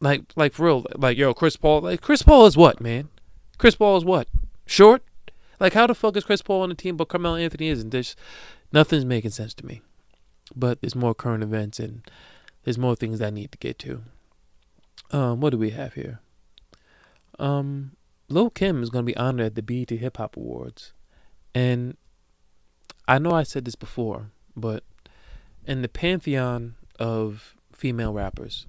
Like, 0.00 0.24
like 0.36 0.52
for 0.52 0.66
real, 0.66 0.86
like 0.96 1.16
yo, 1.16 1.32
Chris 1.32 1.56
Paul. 1.56 1.80
Like 1.80 2.02
Chris 2.02 2.22
Paul 2.22 2.44
is 2.44 2.58
what, 2.58 2.80
man? 2.80 3.08
Chris 3.56 3.74
Paul 3.74 3.96
is 3.96 4.04
what? 4.04 4.28
Short? 4.66 5.02
Like 5.60 5.74
how 5.74 5.86
the 5.86 5.94
fuck 5.94 6.16
is 6.16 6.24
Chris 6.24 6.42
Paul 6.42 6.62
on 6.62 6.68
the 6.68 6.74
team 6.74 6.96
but 6.96 7.08
Carmelo 7.08 7.36
Anthony 7.36 7.68
isn't? 7.68 7.90
There's 7.90 8.16
nothing's 8.72 9.04
making 9.04 9.30
sense 9.30 9.54
to 9.54 9.66
me. 9.66 9.82
But 10.54 10.80
there's 10.80 10.94
more 10.94 11.14
current 11.14 11.42
events 11.42 11.78
and 11.78 12.02
there's 12.64 12.78
more 12.78 12.96
things 12.96 13.20
I 13.20 13.30
need 13.30 13.52
to 13.52 13.58
get 13.58 13.78
to. 13.80 14.02
Um, 15.10 15.40
what 15.40 15.50
do 15.50 15.58
we 15.58 15.70
have 15.70 15.94
here? 15.94 16.20
Um, 17.38 17.92
Lil 18.28 18.50
Kim 18.50 18.82
is 18.82 18.90
going 18.90 19.04
to 19.04 19.12
be 19.12 19.16
honored 19.16 19.46
at 19.46 19.54
the 19.54 19.62
BET 19.62 19.90
Hip 19.90 20.16
Hop 20.16 20.36
Awards, 20.36 20.92
and 21.54 21.96
I 23.06 23.18
know 23.18 23.32
I 23.32 23.42
said 23.42 23.64
this 23.64 23.74
before, 23.74 24.30
but 24.56 24.82
in 25.66 25.82
the 25.82 25.88
pantheon 25.88 26.76
of 26.98 27.54
female 27.72 28.12
rappers, 28.12 28.66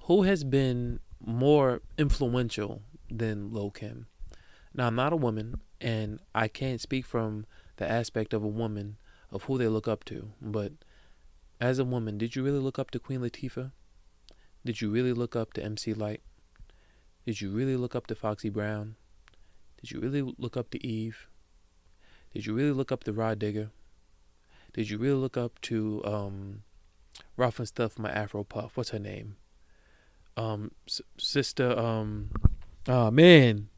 who 0.00 0.22
has 0.22 0.44
been 0.44 1.00
more 1.24 1.80
influential 1.96 2.82
than 3.10 3.50
Lil 3.50 3.70
Kim? 3.70 4.06
Now, 4.74 4.88
I'm 4.88 4.94
not 4.94 5.12
a 5.12 5.16
woman, 5.16 5.60
and 5.80 6.20
I 6.34 6.48
can't 6.48 6.80
speak 6.80 7.06
from 7.06 7.46
the 7.76 7.88
aspect 7.90 8.32
of 8.32 8.42
a 8.42 8.48
woman 8.48 8.96
of 9.30 9.44
who 9.44 9.58
they 9.58 9.68
look 9.68 9.88
up 9.88 10.04
to, 10.04 10.32
but 10.40 10.72
as 11.60 11.78
a 11.78 11.84
woman, 11.84 12.18
did 12.18 12.36
you 12.36 12.42
really 12.44 12.58
look 12.58 12.78
up 12.78 12.90
to 12.92 12.98
Queen 12.98 13.20
Latifah? 13.20 13.72
Did 14.64 14.80
you 14.80 14.90
really 14.90 15.12
look 15.12 15.36
up 15.36 15.52
to 15.54 15.64
MC 15.64 15.94
Lyte? 15.94 16.22
Did 17.24 17.40
you 17.40 17.50
really 17.50 17.76
look 17.76 17.94
up 17.94 18.06
to 18.08 18.14
Foxy 18.14 18.50
Brown? 18.50 18.96
Did 19.80 19.90
you 19.90 20.00
really 20.00 20.34
look 20.38 20.56
up 20.56 20.70
to 20.70 20.86
Eve? 20.86 21.28
Did 22.32 22.46
you 22.46 22.54
really 22.54 22.72
look 22.72 22.92
up 22.92 23.04
to 23.04 23.12
Rah 23.12 23.34
Digga? 23.34 23.70
Did 24.72 24.90
you 24.90 24.98
really 24.98 25.16
look 25.18 25.36
up 25.36 25.60
to 25.62 26.02
um, 26.04 26.62
Rough 27.36 27.58
and 27.58 27.68
Stuff, 27.68 27.98
my 27.98 28.10
Afro 28.10 28.44
Puff? 28.44 28.76
What's 28.76 28.90
her 28.90 28.98
name? 28.98 29.36
um 30.36 30.70
s- 30.86 31.00
sister 31.18 31.78
um 31.78 32.30
oh 32.88 33.10
man 33.10 33.68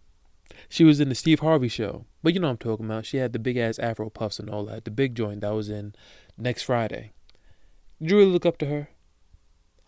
she 0.69 0.85
was 0.85 1.01
in 1.01 1.09
the 1.09 1.15
Steve 1.15 1.41
Harvey 1.41 1.69
show. 1.69 2.05
But 2.23 2.35
you 2.35 2.41
know 2.41 2.49
I'm 2.51 2.57
talking 2.57 2.87
about. 2.87 3.07
She 3.07 3.19
had 3.19 3.33
the 3.33 3.39
big 3.39 3.57
ass 3.57 3.79
afro 3.79 4.11
puffs 4.11 4.39
and 4.39 4.51
all 4.51 4.65
that. 4.67 4.85
The 4.85 4.91
big 4.91 5.15
joint 5.15 5.41
that 5.41 5.51
was 5.51 5.69
in 5.69 5.95
next 6.37 6.63
Friday. 6.63 7.13
Did 8.01 8.11
you 8.11 8.19
really 8.19 8.31
look 8.31 8.47
up 8.47 8.59
to 8.59 8.67
her? 8.67 8.89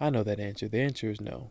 I 0.01 0.11
know 0.11 0.23
that 0.23 0.41
answer. 0.41 0.69
The 0.69 0.81
answer 0.81 1.11
is 1.11 1.21
no. 1.21 1.51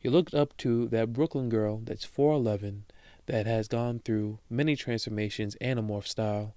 You 0.00 0.10
looked 0.10 0.34
up 0.34 0.56
to 0.58 0.88
that 0.88 1.12
Brooklyn 1.12 1.48
girl 1.48 1.80
that's 1.84 2.06
4'11, 2.06 2.82
that 3.26 3.46
has 3.46 3.68
gone 3.68 4.00
through 4.04 4.38
many 4.48 4.76
transformations, 4.76 5.56
anamorph 5.60 6.06
style, 6.06 6.54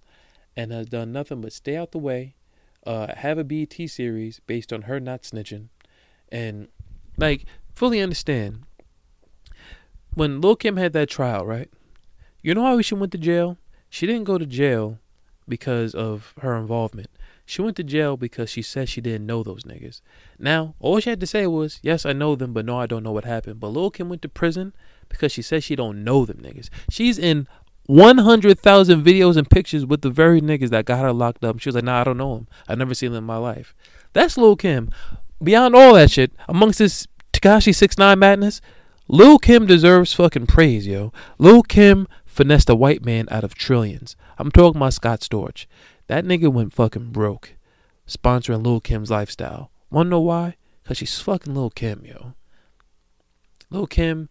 and 0.56 0.72
has 0.72 0.88
done 0.88 1.12
nothing 1.12 1.42
but 1.42 1.54
stay 1.54 1.76
out 1.76 1.92
the 1.92 2.00
way, 2.00 2.36
uh, 2.86 3.14
have 3.16 3.38
a 3.38 3.44
BET 3.44 3.74
series 3.90 4.40
based 4.48 4.72
on 4.72 4.84
her 4.84 5.00
not 5.00 5.24
snitching, 5.24 5.68
and 6.32 6.68
like 7.18 7.46
fully 7.76 8.02
understand 8.02 8.64
when 10.16 10.42
Lil 10.42 10.56
Kim 10.56 10.78
had 10.78 10.94
that 10.94 11.10
trial, 11.10 11.46
right? 11.46 11.70
You 12.42 12.54
know 12.54 12.64
why 12.64 12.82
she 12.82 12.96
went 12.96 13.12
to 13.14 13.18
jail? 13.18 13.58
She 13.90 14.06
didn't 14.06 14.26
go 14.26 14.38
to 14.38 14.46
jail 14.46 15.00
because 15.48 15.94
of 15.94 16.34
her 16.42 16.56
involvement. 16.56 17.10
She 17.46 17.62
went 17.62 17.76
to 17.78 17.84
jail 17.84 18.16
because 18.16 18.50
she 18.50 18.62
said 18.62 18.88
she 18.88 19.02
didn't 19.02 19.26
know 19.26 19.44
those 19.44 19.64
niggas. 19.64 20.02
Now, 20.40 20.76
all 20.80 21.00
she 21.00 21.10
had 21.10 21.20
to 21.20 21.28
say 21.28 21.46
was, 21.46 21.80
"Yes, 21.84 22.06
I 22.06 22.14
know 22.14 22.36
them, 22.36 22.54
but 22.54 22.66
no, 22.66 22.80
I 22.80 22.86
don't 22.86 23.04
know 23.04 23.12
what 23.12 23.26
happened." 23.26 23.60
But 23.60 23.70
Lil 23.70 23.92
Kim 23.92 24.10
went 24.10 24.22
to 24.22 24.30
prison 24.30 24.74
because 25.10 25.32
she 25.32 25.42
said 25.42 25.64
she 25.64 25.76
don't 25.76 26.04
know 26.04 26.26
them 26.26 26.38
niggas. 26.38 26.70
She's 26.90 27.20
in 27.20 27.48
100,000 27.86 29.04
videos 29.04 29.36
and 29.36 29.50
pictures 29.50 29.86
with 29.86 30.02
the 30.02 30.10
very 30.10 30.40
niggas 30.42 30.70
that 30.70 30.86
got 30.86 31.02
her 31.02 31.12
locked 31.12 31.44
up. 31.44 31.60
She 31.60 31.68
was 31.68 31.76
like, 31.76 31.84
"Nah, 31.84 32.02
I 32.02 32.04
don't 32.06 32.18
know 32.18 32.36
them. 32.36 32.48
I've 32.68 32.78
never 32.78 32.94
seen 32.94 33.12
them 33.12 33.26
in 33.26 33.28
my 33.28 33.38
life." 33.38 33.76
That's 34.14 34.38
Lil 34.38 34.56
Kim. 34.56 34.90
Beyond 35.42 35.76
all 35.76 35.94
that 35.96 36.12
shit, 36.12 36.32
amongst 36.48 36.80
this 36.80 37.08
Tekashi 37.34 37.76
Six 37.76 37.98
Nine 37.98 38.20
madness, 38.20 38.62
Lil 39.14 39.38
Kim 39.38 39.68
deserves 39.68 40.12
fucking 40.12 40.48
praise, 40.48 40.88
yo. 40.88 41.14
Lil 41.38 41.62
Kim 41.62 42.08
finessed 42.26 42.68
a 42.68 42.74
white 42.74 43.06
man 43.06 43.28
out 43.30 43.44
of 43.44 43.54
trillions. 43.54 44.16
I'm 44.40 44.50
talking 44.50 44.78
about 44.78 44.96
Scott 44.96 45.20
Storch. 45.20 45.68
That 46.08 46.26
nigga 46.26 46.52
went 46.52 46.74
fucking 46.74 47.12
broke, 47.12 47.54
sponsoring 48.08 48.66
Lil 48.66 48.80
Kim's 48.80 49.12
lifestyle. 49.12 49.70
Wanna 49.92 50.10
know 50.10 50.20
why? 50.20 50.56
Cause 50.84 50.98
she's 50.98 51.20
fucking 51.20 51.54
Lil 51.54 51.70
Kim, 51.70 52.04
yo. 52.04 52.34
Lil 53.70 53.86
Kim, 53.86 54.30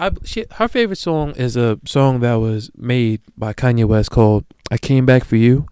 I 0.00 0.10
she, 0.24 0.46
her 0.54 0.66
favorite 0.66 0.96
song 0.98 1.30
is 1.36 1.56
a 1.56 1.78
song 1.84 2.18
that 2.18 2.34
was 2.34 2.72
made 2.76 3.20
by 3.36 3.52
Kanye 3.52 3.84
West 3.84 4.10
called 4.10 4.44
"I 4.68 4.78
Came 4.78 5.06
Back 5.06 5.22
for 5.22 5.36
You," 5.36 5.66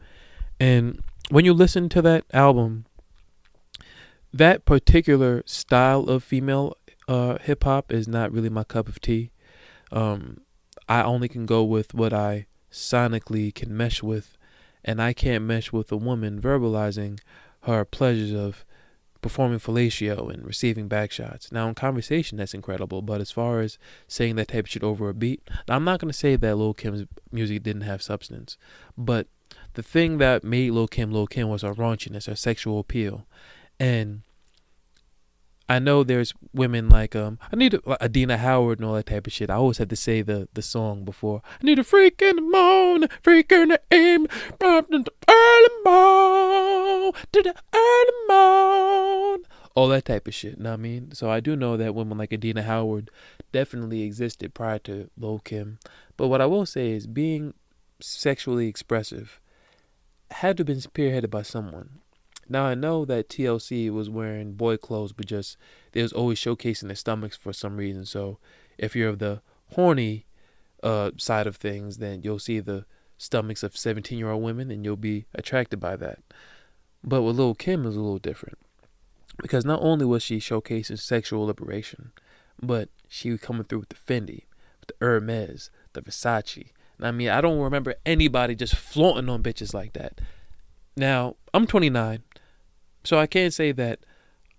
and 0.60 1.02
when 1.30 1.44
you 1.44 1.52
listen 1.52 1.88
to 1.88 2.02
that 2.02 2.24
album, 2.32 2.86
that 4.32 4.64
particular 4.64 5.42
style 5.46 6.04
of 6.04 6.22
female 6.22 6.76
uh, 7.08 7.38
hip 7.40 7.64
hop 7.64 7.92
is 7.92 8.08
not 8.08 8.32
really 8.32 8.48
my 8.48 8.64
cup 8.64 8.88
of 8.88 9.00
tea. 9.00 9.30
Um, 9.92 10.40
I 10.88 11.02
only 11.02 11.28
can 11.28 11.46
go 11.46 11.62
with 11.64 11.94
what 11.94 12.12
I 12.12 12.46
sonically 12.70 13.54
can 13.54 13.76
mesh 13.76 14.02
with, 14.02 14.36
and 14.84 15.00
I 15.00 15.12
can't 15.12 15.44
mesh 15.44 15.72
with 15.72 15.90
a 15.90 15.96
woman 15.96 16.40
verbalizing 16.40 17.20
her 17.62 17.84
pleasures 17.84 18.32
of 18.32 18.64
performing 19.20 19.58
fellatio 19.58 20.32
and 20.32 20.46
receiving 20.46 20.86
back 20.86 21.10
shots. 21.10 21.50
Now, 21.50 21.68
in 21.68 21.74
conversation, 21.74 22.38
that's 22.38 22.54
incredible, 22.54 23.02
but 23.02 23.20
as 23.20 23.32
far 23.32 23.60
as 23.60 23.78
saying 24.06 24.36
that 24.36 24.48
type 24.48 24.66
of 24.66 24.70
shit 24.70 24.84
over 24.84 25.08
a 25.08 25.14
beat, 25.14 25.42
I'm 25.68 25.84
not 25.84 26.00
going 26.00 26.12
to 26.12 26.16
say 26.16 26.36
that 26.36 26.56
Lil 26.56 26.74
Kim's 26.74 27.06
music 27.32 27.62
didn't 27.62 27.82
have 27.82 28.02
substance, 28.02 28.56
but 28.96 29.26
the 29.74 29.82
thing 29.82 30.18
that 30.18 30.44
made 30.44 30.70
Lil 30.70 30.88
Kim 30.88 31.10
Lil 31.10 31.26
Kim 31.26 31.48
was 31.48 31.62
her 31.62 31.74
raunchiness, 31.74 32.26
her 32.26 32.36
sexual 32.36 32.78
appeal. 32.78 33.26
And 33.78 34.22
I 35.68 35.78
know 35.80 36.04
there's 36.04 36.32
women 36.52 36.88
like 36.88 37.16
um 37.16 37.38
I 37.52 37.56
need 37.56 37.78
like 37.84 38.02
Adina 38.02 38.38
Howard 38.38 38.78
and 38.78 38.86
all 38.86 38.94
that 38.94 39.06
type 39.06 39.26
of 39.26 39.32
shit. 39.32 39.50
I 39.50 39.54
always 39.54 39.78
have 39.78 39.88
to 39.88 39.96
say 39.96 40.22
the 40.22 40.48
the 40.54 40.62
song 40.62 41.04
before. 41.04 41.42
I 41.60 41.64
need 41.64 41.78
a 41.78 41.84
freak 41.84 42.22
in 42.22 42.36
the 42.36 42.42
morning, 42.42 43.08
freak 43.22 43.50
in 43.50 43.68
the 43.68 43.80
early 43.90 44.28
morning, 45.84 47.12
to 47.32 47.42
the 47.42 47.54
early. 47.74 48.06
All 49.74 49.88
that 49.88 50.06
type 50.06 50.26
of 50.26 50.34
shit. 50.34 50.58
Know 50.58 50.70
what 50.70 50.78
I 50.78 50.82
mean? 50.82 51.12
So 51.12 51.30
I 51.30 51.40
do 51.40 51.54
know 51.54 51.76
that 51.76 51.94
women 51.94 52.16
like 52.16 52.32
Adina 52.32 52.62
Howard 52.62 53.10
definitely 53.52 54.02
existed 54.02 54.54
prior 54.54 54.78
to 54.80 55.10
Lil 55.18 55.40
Kim. 55.40 55.78
But 56.16 56.28
what 56.28 56.40
I 56.40 56.46
will 56.46 56.64
say 56.64 56.92
is 56.92 57.06
being 57.06 57.52
sexually 58.00 58.68
expressive 58.68 59.38
had 60.30 60.56
to 60.56 60.62
have 60.62 60.66
been 60.66 60.78
spearheaded 60.78 61.30
by 61.30 61.42
someone. 61.42 62.00
Now 62.48 62.64
I 62.64 62.74
know 62.74 63.04
that 63.04 63.28
TLC 63.28 63.90
was 63.90 64.08
wearing 64.08 64.52
boy 64.52 64.76
clothes, 64.76 65.12
but 65.12 65.26
just 65.26 65.56
they 65.92 66.02
was 66.02 66.12
always 66.12 66.38
showcasing 66.38 66.86
their 66.86 66.96
stomachs 66.96 67.36
for 67.36 67.52
some 67.52 67.76
reason. 67.76 68.04
So 68.04 68.38
if 68.78 68.94
you're 68.94 69.08
of 69.08 69.18
the 69.18 69.40
horny 69.74 70.26
uh, 70.82 71.10
side 71.16 71.46
of 71.46 71.56
things, 71.56 71.98
then 71.98 72.22
you'll 72.22 72.38
see 72.38 72.60
the 72.60 72.84
stomachs 73.18 73.62
of 73.62 73.76
17 73.76 74.18
year 74.18 74.30
old 74.30 74.42
women, 74.42 74.70
and 74.70 74.84
you'll 74.84 74.96
be 74.96 75.26
attracted 75.34 75.80
by 75.80 75.96
that. 75.96 76.20
But 77.02 77.22
with 77.22 77.36
Lil 77.36 77.54
Kim 77.54 77.86
is 77.86 77.96
a 77.96 78.00
little 78.00 78.18
different 78.18 78.58
because 79.40 79.64
not 79.64 79.82
only 79.82 80.04
was 80.04 80.22
she 80.22 80.38
showcasing 80.38 80.98
sexual 80.98 81.46
liberation, 81.46 82.12
but 82.60 82.88
she 83.08 83.30
was 83.30 83.40
coming 83.40 83.64
through 83.64 83.80
with 83.80 83.88
the 83.90 83.96
Fendi, 83.96 84.44
with 84.80 84.88
the 84.88 84.94
Hermes, 85.00 85.70
the 85.92 86.02
Versace. 86.02 86.70
I 87.00 87.10
mean, 87.10 87.28
I 87.28 87.40
don't 87.40 87.60
remember 87.60 87.94
anybody 88.06 88.54
just 88.54 88.74
flaunting 88.74 89.28
on 89.28 89.42
bitches 89.42 89.74
like 89.74 89.92
that. 89.92 90.20
Now, 90.96 91.36
I'm 91.52 91.66
29. 91.66 92.22
So 93.06 93.18
I 93.18 93.26
can't 93.26 93.54
say 93.54 93.72
that 93.72 94.00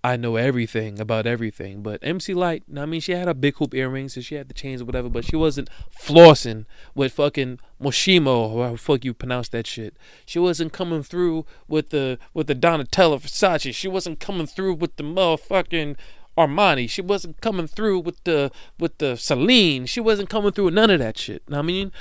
I 0.04 0.16
know 0.16 0.36
everything 0.36 1.00
about 1.00 1.26
everything, 1.26 1.82
but 1.82 2.00
MC 2.02 2.34
Lyte, 2.34 2.64
I 2.78 2.86
mean, 2.86 3.02
she 3.02 3.12
had 3.12 3.28
a 3.28 3.34
big 3.34 3.58
hoop 3.58 3.74
earrings 3.74 4.16
and 4.16 4.24
she 4.24 4.36
had 4.36 4.48
the 4.48 4.54
chains 4.54 4.82
or 4.82 4.86
whatever, 4.86 5.10
but 5.10 5.26
she 5.26 5.36
wasn't 5.36 5.70
flossing 5.92 6.66
with 6.96 7.14
fucking 7.14 7.60
Moschino 7.82 8.50
or 8.52 8.68
how 8.70 8.76
fuck 8.76 9.04
you 9.04 9.14
pronounce 9.14 9.50
that 9.50 9.68
shit. 9.68 9.98
She 10.26 10.40
wasn't 10.40 10.72
coming 10.72 11.04
through 11.04 11.46
with 11.68 11.90
the 11.90 12.20
with 12.34 12.48
the 12.48 12.56
Donatella 12.56 13.20
Versace. 13.20 13.74
She 13.74 13.88
wasn't 13.88 14.20
coming 14.20 14.48
through 14.48 14.76
with 14.76 14.96
the 14.96 15.04
motherfucking 15.04 15.98
Armani. 16.38 16.90
She 16.90 17.02
wasn't 17.02 17.42
coming 17.42 17.68
through 17.68 18.00
with 18.00 18.24
the 18.24 18.52
with 18.80 19.00
the 19.00 19.18
Celine. 19.18 19.88
She 19.88 20.00
wasn't 20.00 20.30
coming 20.30 20.52
through 20.52 20.66
with 20.66 20.76
none 20.76 20.92
of 20.92 21.00
that 21.00 21.18
shit. 21.18 21.44
I 21.52 21.62
mean, 21.62 21.92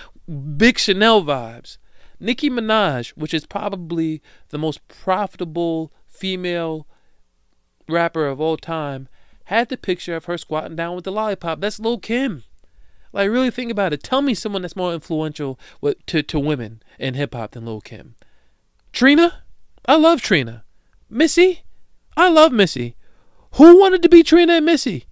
big 0.56 0.78
Chanel 0.78 1.24
vibes. 1.24 1.78
Nicki 2.20 2.48
Minaj, 2.48 3.10
which 3.10 3.34
is 3.34 3.46
probably 3.46 4.22
the 4.50 4.58
most 4.58 4.86
profitable 4.88 5.92
female 6.16 6.86
rapper 7.88 8.26
of 8.26 8.40
all 8.40 8.56
time 8.56 9.08
had 9.44 9.68
the 9.68 9.76
picture 9.76 10.16
of 10.16 10.24
her 10.24 10.36
squatting 10.36 10.76
down 10.76 10.96
with 10.96 11.04
the 11.04 11.12
lollipop. 11.12 11.60
That's 11.60 11.78
Lil 11.78 11.98
Kim. 11.98 12.42
Like, 13.12 13.30
really 13.30 13.50
think 13.50 13.70
about 13.70 13.92
it. 13.92 14.02
Tell 14.02 14.20
me 14.20 14.34
someone 14.34 14.62
that's 14.62 14.76
more 14.76 14.92
influential 14.92 15.58
with, 15.80 16.04
to, 16.06 16.22
to 16.24 16.38
women 16.38 16.82
in 16.98 17.14
hip 17.14 17.34
hop 17.34 17.52
than 17.52 17.64
Lil 17.64 17.80
Kim. 17.80 18.16
Trina? 18.92 19.44
I 19.86 19.96
love 19.96 20.20
Trina. 20.20 20.64
Missy? 21.08 21.62
I 22.16 22.28
love 22.28 22.52
Missy. 22.52 22.96
Who 23.52 23.78
wanted 23.78 24.02
to 24.02 24.08
be 24.08 24.22
Trina 24.22 24.54
and 24.54 24.66
Missy? 24.66 25.06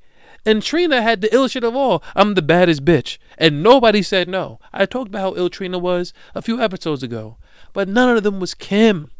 And 0.44 0.62
Trina 0.62 1.00
had 1.00 1.20
the 1.20 1.34
ill 1.34 1.48
shit 1.48 1.64
of 1.64 1.74
all. 1.74 2.02
I'm 2.14 2.34
the 2.34 2.42
baddest 2.42 2.84
bitch. 2.84 3.18
And 3.38 3.62
nobody 3.62 4.02
said 4.02 4.28
no. 4.28 4.58
I 4.72 4.84
talked 4.84 5.08
about 5.08 5.20
how 5.20 5.36
ill 5.36 5.48
Trina 5.48 5.78
was 5.78 6.12
a 6.34 6.42
few 6.42 6.60
episodes 6.60 7.02
ago. 7.02 7.38
But 7.72 7.88
none 7.88 8.16
of 8.16 8.22
them 8.22 8.40
was 8.40 8.52
Kim. 8.52 9.10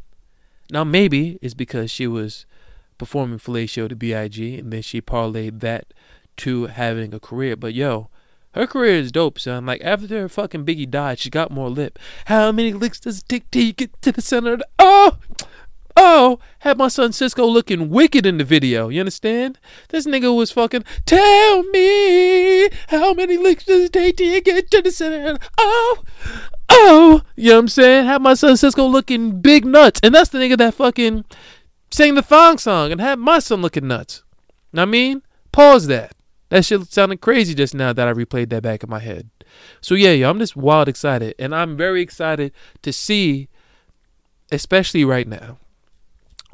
Now 0.70 0.84
maybe 0.84 1.38
it's 1.42 1.54
because 1.54 1.90
she 1.90 2.06
was 2.06 2.46
performing 2.98 3.38
fellatio 3.38 3.88
to 3.88 3.96
B.I.G. 3.96 4.58
and 4.58 4.72
then 4.72 4.82
she 4.82 5.00
parlayed 5.00 5.60
that 5.60 5.92
to 6.38 6.66
having 6.66 7.12
a 7.14 7.20
career. 7.20 7.56
But 7.56 7.74
yo, 7.74 8.08
her 8.54 8.66
career 8.66 8.94
is 8.94 9.12
dope, 9.12 9.38
son. 9.38 9.66
Like 9.66 9.82
after 9.82 10.28
fucking 10.28 10.64
Biggie 10.64 10.90
died, 10.90 11.18
she 11.18 11.30
got 11.30 11.50
more 11.50 11.68
lip. 11.68 11.98
How 12.26 12.52
many 12.52 12.72
licks 12.72 13.00
does 13.00 13.18
it 13.18 13.28
take 13.28 13.54
you 13.54 13.72
get 13.72 14.00
to 14.02 14.12
the 14.12 14.22
center 14.22 14.56
the 14.56 14.66
Oh 14.78 15.18
Oh, 15.96 16.40
had 16.60 16.76
my 16.76 16.88
son 16.88 17.10
Sisqo 17.10 17.48
looking 17.48 17.88
wicked 17.88 18.26
in 18.26 18.38
the 18.38 18.44
video. 18.44 18.88
You 18.88 19.00
understand? 19.00 19.60
This 19.90 20.06
nigga 20.06 20.36
was 20.36 20.50
fucking 20.50 20.84
tell 21.06 21.62
me 21.64 22.68
how 22.88 23.14
many 23.14 23.36
licks 23.36 23.64
does 23.64 23.84
it 23.84 23.92
take 23.92 24.18
you 24.18 24.40
get 24.40 24.70
to 24.72 24.82
the 24.82 24.90
center. 24.90 25.38
Oh, 25.56 26.02
oh, 26.68 27.22
you 27.36 27.50
know 27.50 27.56
what 27.56 27.60
I'm 27.60 27.68
saying? 27.68 28.06
Have 28.06 28.22
my 28.22 28.34
son 28.34 28.54
Sisqo 28.54 28.90
looking 28.90 29.40
big 29.40 29.64
nuts. 29.64 30.00
And 30.02 30.14
that's 30.14 30.30
the 30.30 30.38
nigga 30.38 30.56
that 30.58 30.74
fucking 30.74 31.24
sang 31.90 32.14
the 32.14 32.22
thong 32.22 32.58
song 32.58 32.92
and 32.92 33.00
had 33.00 33.18
my 33.18 33.38
son 33.38 33.62
looking 33.62 33.88
nuts. 33.88 34.22
I 34.74 34.84
mean? 34.84 35.22
Pause 35.52 35.86
that. 35.88 36.14
That 36.48 36.64
shit 36.64 36.92
sounded 36.92 37.20
crazy 37.20 37.54
just 37.54 37.74
now 37.74 37.92
that 37.92 38.08
I 38.08 38.12
replayed 38.12 38.50
that 38.50 38.62
back 38.62 38.82
in 38.82 38.90
my 38.90 38.98
head. 38.98 39.30
So 39.80 39.94
yeah, 39.94 40.12
yo, 40.12 40.28
I'm 40.28 40.38
just 40.38 40.56
wild 40.56 40.88
excited. 40.88 41.34
And 41.38 41.54
I'm 41.54 41.76
very 41.76 42.02
excited 42.02 42.52
to 42.82 42.92
see, 42.92 43.48
especially 44.50 45.04
right 45.04 45.28
now, 45.28 45.58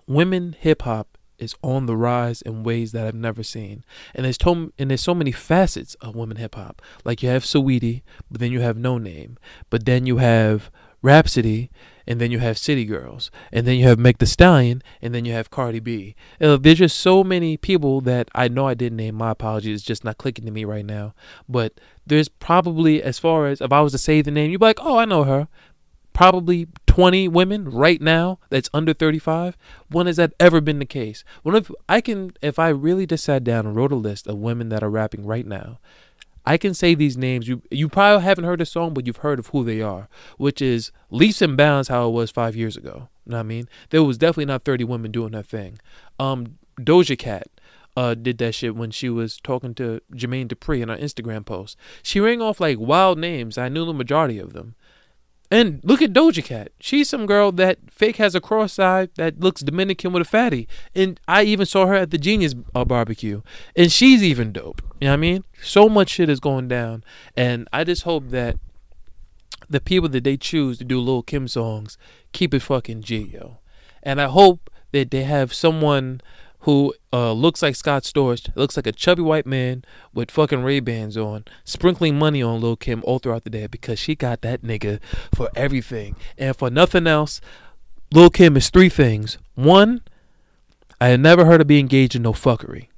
women 0.06 0.54
hip 0.58 0.82
hop 0.82 1.16
is 1.40 1.54
on 1.62 1.86
the 1.86 1.96
rise 1.96 2.42
in 2.42 2.62
ways 2.62 2.92
that 2.92 3.06
I've 3.06 3.14
never 3.14 3.42
seen. 3.42 3.84
And 4.14 4.24
there's 4.24 4.38
to- 4.38 4.72
and 4.78 4.90
there's 4.90 5.00
so 5.00 5.14
many 5.14 5.32
facets 5.32 5.94
of 5.96 6.14
women 6.14 6.36
hip 6.36 6.54
hop. 6.54 6.82
Like 7.04 7.22
you 7.22 7.28
have 7.30 7.44
Saweetie, 7.44 8.02
but 8.30 8.40
then 8.40 8.52
you 8.52 8.60
have 8.60 8.76
Noname, 8.76 9.36
but 9.70 9.86
then 9.86 10.06
you 10.06 10.18
have 10.18 10.70
Rapsody, 11.02 11.70
and 12.06 12.20
then 12.20 12.30
you 12.30 12.40
have 12.40 12.58
City 12.58 12.84
Girls, 12.84 13.30
and 13.52 13.66
then 13.66 13.78
you 13.78 13.84
have 13.84 13.98
Meg 13.98 14.18
The 14.18 14.26
Stallion, 14.26 14.82
and 15.00 15.14
then 15.14 15.24
you 15.24 15.32
have 15.32 15.48
Cardi 15.48 15.80
B. 15.80 16.14
Uh, 16.40 16.58
there's 16.58 16.78
just 16.78 16.98
so 16.98 17.24
many 17.24 17.56
people 17.56 18.00
that 18.02 18.28
I 18.34 18.48
know 18.48 18.66
I 18.66 18.74
didn't 18.74 18.96
name. 18.96 19.14
My 19.14 19.30
apologies, 19.30 19.78
it's 19.78 19.86
just 19.86 20.04
not 20.04 20.18
clicking 20.18 20.44
to 20.44 20.50
me 20.50 20.64
right 20.64 20.84
now. 20.84 21.14
But 21.48 21.80
there's 22.06 22.28
probably, 22.28 23.02
as 23.02 23.18
far 23.18 23.46
as 23.46 23.60
if 23.60 23.72
I 23.72 23.80
was 23.80 23.92
to 23.92 23.98
say 23.98 24.20
the 24.20 24.30
name, 24.30 24.50
you'd 24.50 24.58
be 24.58 24.66
like, 24.66 24.80
oh, 24.82 24.98
I 24.98 25.04
know 25.06 25.24
her 25.24 25.48
probably 26.12 26.68
20 26.86 27.28
women 27.28 27.68
right 27.70 28.00
now 28.00 28.38
that's 28.48 28.68
under 28.74 28.92
35 28.92 29.56
when 29.90 30.06
has 30.06 30.16
that 30.16 30.32
ever 30.40 30.60
been 30.60 30.78
the 30.78 30.84
case 30.84 31.24
when 31.42 31.54
if 31.54 31.70
i 31.88 32.00
can 32.00 32.32
if 32.42 32.58
i 32.58 32.68
really 32.68 33.06
just 33.06 33.24
sat 33.24 33.44
down 33.44 33.66
and 33.66 33.76
wrote 33.76 33.92
a 33.92 33.96
list 33.96 34.26
of 34.26 34.36
women 34.36 34.68
that 34.70 34.82
are 34.82 34.90
rapping 34.90 35.24
right 35.24 35.46
now 35.46 35.78
i 36.44 36.56
can 36.56 36.74
say 36.74 36.94
these 36.94 37.16
names 37.16 37.46
you 37.46 37.62
you 37.70 37.88
probably 37.88 38.22
haven't 38.24 38.44
heard 38.44 38.60
a 38.60 38.66
song 38.66 38.92
but 38.92 39.06
you've 39.06 39.18
heard 39.18 39.38
of 39.38 39.46
who 39.48 39.62
they 39.64 39.80
are 39.80 40.08
which 40.36 40.60
is 40.60 40.90
leaps 41.10 41.40
and 41.40 41.56
bounds 41.56 41.88
how 41.88 42.08
it 42.08 42.12
was 42.12 42.30
five 42.30 42.56
years 42.56 42.76
ago 42.76 43.08
you 43.24 43.30
know 43.30 43.36
what 43.36 43.40
i 43.40 43.44
mean 43.44 43.68
there 43.90 44.02
was 44.02 44.18
definitely 44.18 44.46
not 44.46 44.64
30 44.64 44.84
women 44.84 45.12
doing 45.12 45.30
that 45.32 45.46
thing 45.46 45.78
um 46.18 46.58
doja 46.80 47.16
cat 47.16 47.46
uh, 47.96 48.14
did 48.14 48.38
that 48.38 48.54
shit 48.54 48.76
when 48.76 48.90
she 48.90 49.08
was 49.08 49.38
talking 49.40 49.74
to 49.74 50.00
Jermaine 50.14 50.48
Dupri 50.48 50.80
in 50.80 50.88
her 50.88 50.96
Instagram 50.96 51.44
post. 51.44 51.76
She 52.02 52.20
rang 52.20 52.40
off 52.40 52.60
like 52.60 52.78
wild 52.78 53.18
names. 53.18 53.58
I 53.58 53.68
knew 53.68 53.84
the 53.84 53.92
majority 53.92 54.38
of 54.38 54.52
them. 54.52 54.74
And 55.50 55.80
look 55.82 56.00
at 56.00 56.12
Doja 56.12 56.44
Cat. 56.44 56.70
She's 56.78 57.08
some 57.08 57.26
girl 57.26 57.50
that 57.52 57.78
fake 57.90 58.16
has 58.16 58.36
a 58.36 58.40
cross 58.40 58.78
eye 58.78 59.08
that 59.16 59.40
looks 59.40 59.62
Dominican 59.62 60.12
with 60.12 60.22
a 60.22 60.24
fatty. 60.24 60.68
And 60.94 61.18
I 61.26 61.42
even 61.42 61.66
saw 61.66 61.86
her 61.86 61.94
at 61.94 62.10
the 62.10 62.18
Genius 62.18 62.54
uh, 62.72 62.84
barbecue. 62.84 63.42
And 63.74 63.90
she's 63.90 64.22
even 64.22 64.52
dope. 64.52 64.80
You 65.00 65.06
know 65.06 65.10
what 65.10 65.14
I 65.14 65.16
mean? 65.16 65.44
So 65.60 65.88
much 65.88 66.10
shit 66.10 66.28
is 66.28 66.38
going 66.38 66.68
down. 66.68 67.02
And 67.36 67.68
I 67.72 67.82
just 67.82 68.04
hope 68.04 68.28
that 68.28 68.58
the 69.68 69.80
people 69.80 70.08
that 70.10 70.22
they 70.22 70.36
choose 70.36 70.78
to 70.78 70.84
do 70.84 71.00
Lil 71.00 71.22
Kim 71.22 71.48
songs 71.48 71.98
keep 72.32 72.54
it 72.54 72.60
fucking 72.60 73.02
G, 73.02 73.18
yo. 73.18 73.58
And 74.04 74.20
I 74.20 74.26
hope 74.26 74.70
that 74.92 75.10
they 75.10 75.24
have 75.24 75.52
someone 75.52 76.20
who 76.60 76.94
uh, 77.12 77.32
looks 77.32 77.62
like 77.62 77.74
Scott 77.74 78.02
Storch, 78.02 78.54
looks 78.54 78.76
like 78.76 78.86
a 78.86 78.92
chubby 78.92 79.22
white 79.22 79.46
man 79.46 79.84
with 80.12 80.30
fucking 80.30 80.62
Ray 80.62 80.80
Bans 80.80 81.16
on, 81.16 81.44
sprinkling 81.64 82.18
money 82.18 82.42
on 82.42 82.60
Lil 82.60 82.76
Kim 82.76 83.02
all 83.04 83.18
throughout 83.18 83.44
the 83.44 83.50
day 83.50 83.66
because 83.66 83.98
she 83.98 84.14
got 84.14 84.42
that 84.42 84.62
nigga 84.62 85.00
for 85.34 85.50
everything. 85.56 86.16
And 86.36 86.54
for 86.54 86.70
nothing 86.70 87.06
else, 87.06 87.40
Lil 88.12 88.30
Kim 88.30 88.56
is 88.56 88.68
three 88.70 88.88
things. 88.90 89.38
One, 89.54 90.02
I 91.00 91.08
had 91.08 91.20
never 91.20 91.46
heard 91.46 91.60
her 91.60 91.64
be 91.64 91.78
engaged 91.78 92.14
in 92.14 92.22
no 92.22 92.32
fuckery. 92.32 92.88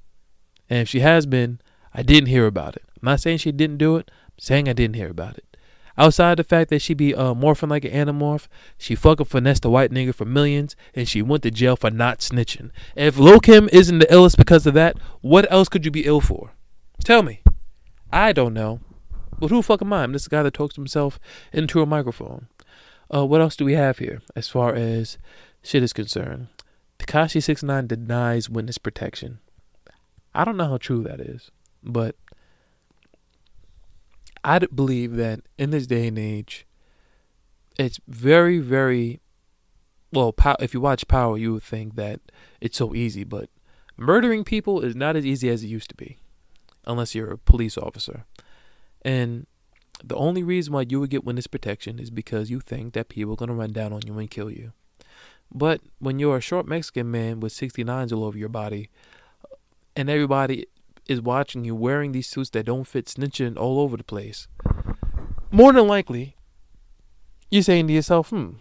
And 0.68 0.80
if 0.80 0.88
she 0.88 1.00
has 1.00 1.26
been, 1.26 1.60
I 1.94 2.02
didn't 2.02 2.28
hear 2.28 2.46
about 2.46 2.76
it. 2.76 2.84
I'm 2.96 3.06
not 3.06 3.20
saying 3.20 3.38
she 3.38 3.52
didn't 3.52 3.78
do 3.78 3.96
it, 3.96 4.10
I'm 4.10 4.38
saying 4.38 4.68
I 4.68 4.72
didn't 4.72 4.96
hear 4.96 5.10
about 5.10 5.38
it. 5.38 5.51
Outside 5.98 6.38
the 6.38 6.44
fact 6.44 6.70
that 6.70 6.80
she 6.80 6.94
be 6.94 7.14
uh, 7.14 7.34
morphing 7.34 7.70
like 7.70 7.84
an 7.84 7.92
animorph, 7.92 8.46
she 8.78 8.94
fucking 8.94 9.26
finessed 9.26 9.64
a 9.64 9.70
white 9.70 9.90
nigga 9.90 10.14
for 10.14 10.24
millions, 10.24 10.74
and 10.94 11.08
she 11.08 11.22
went 11.22 11.42
to 11.42 11.50
jail 11.50 11.76
for 11.76 11.90
not 11.90 12.20
snitching. 12.20 12.70
If 12.96 13.18
Lil 13.18 13.40
Kim 13.40 13.68
isn't 13.72 13.98
the 13.98 14.06
illest 14.06 14.36
because 14.36 14.66
of 14.66 14.74
that, 14.74 14.96
what 15.20 15.50
else 15.52 15.68
could 15.68 15.84
you 15.84 15.90
be 15.90 16.06
ill 16.06 16.20
for? 16.20 16.52
Tell 17.04 17.22
me. 17.22 17.42
I 18.12 18.32
don't 18.32 18.54
know. 18.54 18.80
But 19.38 19.50
who 19.50 19.56
the 19.56 19.62
fuck 19.62 19.82
am 19.82 19.92
I? 19.92 20.04
I'm 20.04 20.12
this 20.12 20.28
guy 20.28 20.42
that 20.42 20.54
talks 20.54 20.76
himself 20.76 21.18
into 21.52 21.82
a 21.82 21.86
microphone. 21.86 22.46
Uh, 23.12 23.26
what 23.26 23.40
else 23.40 23.56
do 23.56 23.64
we 23.64 23.74
have 23.74 23.98
here 23.98 24.22
as 24.36 24.48
far 24.48 24.74
as 24.74 25.18
shit 25.62 25.82
is 25.82 25.92
concerned? 25.92 26.48
Tekashi 26.98 27.42
Six 27.42 27.62
Nine 27.62 27.86
denies 27.86 28.48
witness 28.48 28.78
protection. 28.78 29.40
I 30.34 30.44
don't 30.44 30.56
know 30.56 30.68
how 30.68 30.78
true 30.78 31.02
that 31.02 31.20
is, 31.20 31.50
but 31.82 32.16
I 34.44 34.58
believe 34.58 35.16
that 35.16 35.40
in 35.58 35.70
this 35.70 35.86
day 35.86 36.08
and 36.08 36.18
age, 36.18 36.66
it's 37.78 38.00
very, 38.08 38.58
very 38.58 39.20
well. 40.12 40.34
If 40.60 40.74
you 40.74 40.80
watch 40.80 41.08
Power, 41.08 41.38
you 41.38 41.54
would 41.54 41.62
think 41.62 41.94
that 41.94 42.20
it's 42.60 42.76
so 42.76 42.94
easy, 42.94 43.24
but 43.24 43.48
murdering 43.96 44.44
people 44.44 44.80
is 44.80 44.94
not 44.96 45.16
as 45.16 45.24
easy 45.24 45.48
as 45.48 45.62
it 45.62 45.68
used 45.68 45.88
to 45.90 45.96
be, 45.96 46.18
unless 46.86 47.14
you're 47.14 47.32
a 47.32 47.38
police 47.38 47.78
officer. 47.78 48.24
And 49.02 49.46
the 50.02 50.16
only 50.16 50.42
reason 50.42 50.72
why 50.72 50.84
you 50.88 51.00
would 51.00 51.10
get 51.10 51.24
witness 51.24 51.46
protection 51.46 51.98
is 51.98 52.10
because 52.10 52.50
you 52.50 52.60
think 52.60 52.94
that 52.94 53.08
people 53.08 53.34
are 53.34 53.36
gonna 53.36 53.54
run 53.54 53.72
down 53.72 53.92
on 53.92 54.02
you 54.06 54.18
and 54.18 54.30
kill 54.30 54.50
you. 54.50 54.72
But 55.54 55.80
when 55.98 56.18
you're 56.18 56.38
a 56.38 56.40
short 56.40 56.66
Mexican 56.66 57.10
man 57.10 57.40
with 57.40 57.52
69s 57.52 58.12
all 58.12 58.24
over 58.24 58.38
your 58.38 58.48
body, 58.48 58.88
and 59.94 60.10
everybody 60.10 60.66
is 61.08 61.20
watching 61.20 61.64
you 61.64 61.74
wearing 61.74 62.12
these 62.12 62.28
suits 62.28 62.50
that 62.50 62.66
don't 62.66 62.84
fit 62.84 63.06
snitching 63.06 63.56
all 63.56 63.80
over 63.80 63.96
the 63.96 64.04
place, 64.04 64.48
more 65.50 65.72
than 65.72 65.86
likely, 65.86 66.36
you're 67.50 67.62
saying 67.62 67.86
to 67.88 67.92
yourself, 67.92 68.30
hmm, 68.30 68.52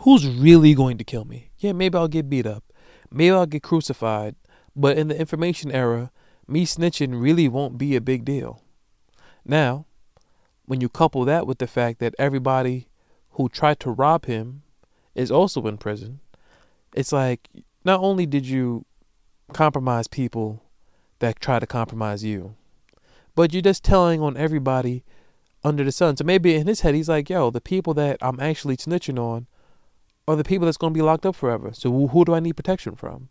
who's 0.00 0.26
really 0.26 0.74
going 0.74 0.98
to 0.98 1.04
kill 1.04 1.24
me? 1.24 1.50
Yeah, 1.58 1.72
maybe 1.72 1.96
I'll 1.96 2.08
get 2.08 2.28
beat 2.28 2.46
up. 2.46 2.64
Maybe 3.10 3.30
I'll 3.30 3.46
get 3.46 3.62
crucified. 3.62 4.34
But 4.74 4.98
in 4.98 5.08
the 5.08 5.18
information 5.18 5.70
era, 5.70 6.10
me 6.46 6.66
snitching 6.66 7.20
really 7.20 7.48
won't 7.48 7.78
be 7.78 7.94
a 7.94 8.00
big 8.00 8.24
deal. 8.24 8.62
Now, 9.44 9.86
when 10.66 10.80
you 10.80 10.88
couple 10.88 11.24
that 11.24 11.46
with 11.46 11.58
the 11.58 11.66
fact 11.66 12.00
that 12.00 12.14
everybody 12.18 12.88
who 13.32 13.48
tried 13.48 13.80
to 13.80 13.90
rob 13.90 14.26
him 14.26 14.62
is 15.14 15.30
also 15.30 15.66
in 15.66 15.78
prison, 15.78 16.20
it's 16.94 17.12
like 17.12 17.48
not 17.84 18.00
only 18.00 18.26
did 18.26 18.46
you 18.46 18.84
compromise 19.52 20.08
people 20.08 20.62
that 21.20 21.40
try 21.40 21.58
to 21.58 21.66
compromise 21.66 22.24
you, 22.24 22.54
but 23.34 23.52
you're 23.52 23.62
just 23.62 23.84
telling 23.84 24.20
on 24.20 24.36
everybody 24.36 25.04
under 25.64 25.84
the 25.84 25.92
sun. 25.92 26.16
So 26.16 26.24
maybe 26.24 26.54
in 26.54 26.66
his 26.66 26.80
head, 26.80 26.94
he's 26.94 27.08
like, 27.08 27.28
yo, 27.28 27.50
the 27.50 27.60
people 27.60 27.94
that 27.94 28.18
I'm 28.20 28.40
actually 28.40 28.76
snitching 28.76 29.18
on 29.18 29.46
are 30.26 30.36
the 30.36 30.44
people 30.44 30.66
that's 30.66 30.76
going 30.76 30.92
to 30.92 30.98
be 30.98 31.02
locked 31.02 31.26
up 31.26 31.34
forever. 31.34 31.70
So 31.72 32.08
who 32.08 32.24
do 32.24 32.34
I 32.34 32.40
need 32.40 32.56
protection 32.56 32.94
from? 32.94 33.28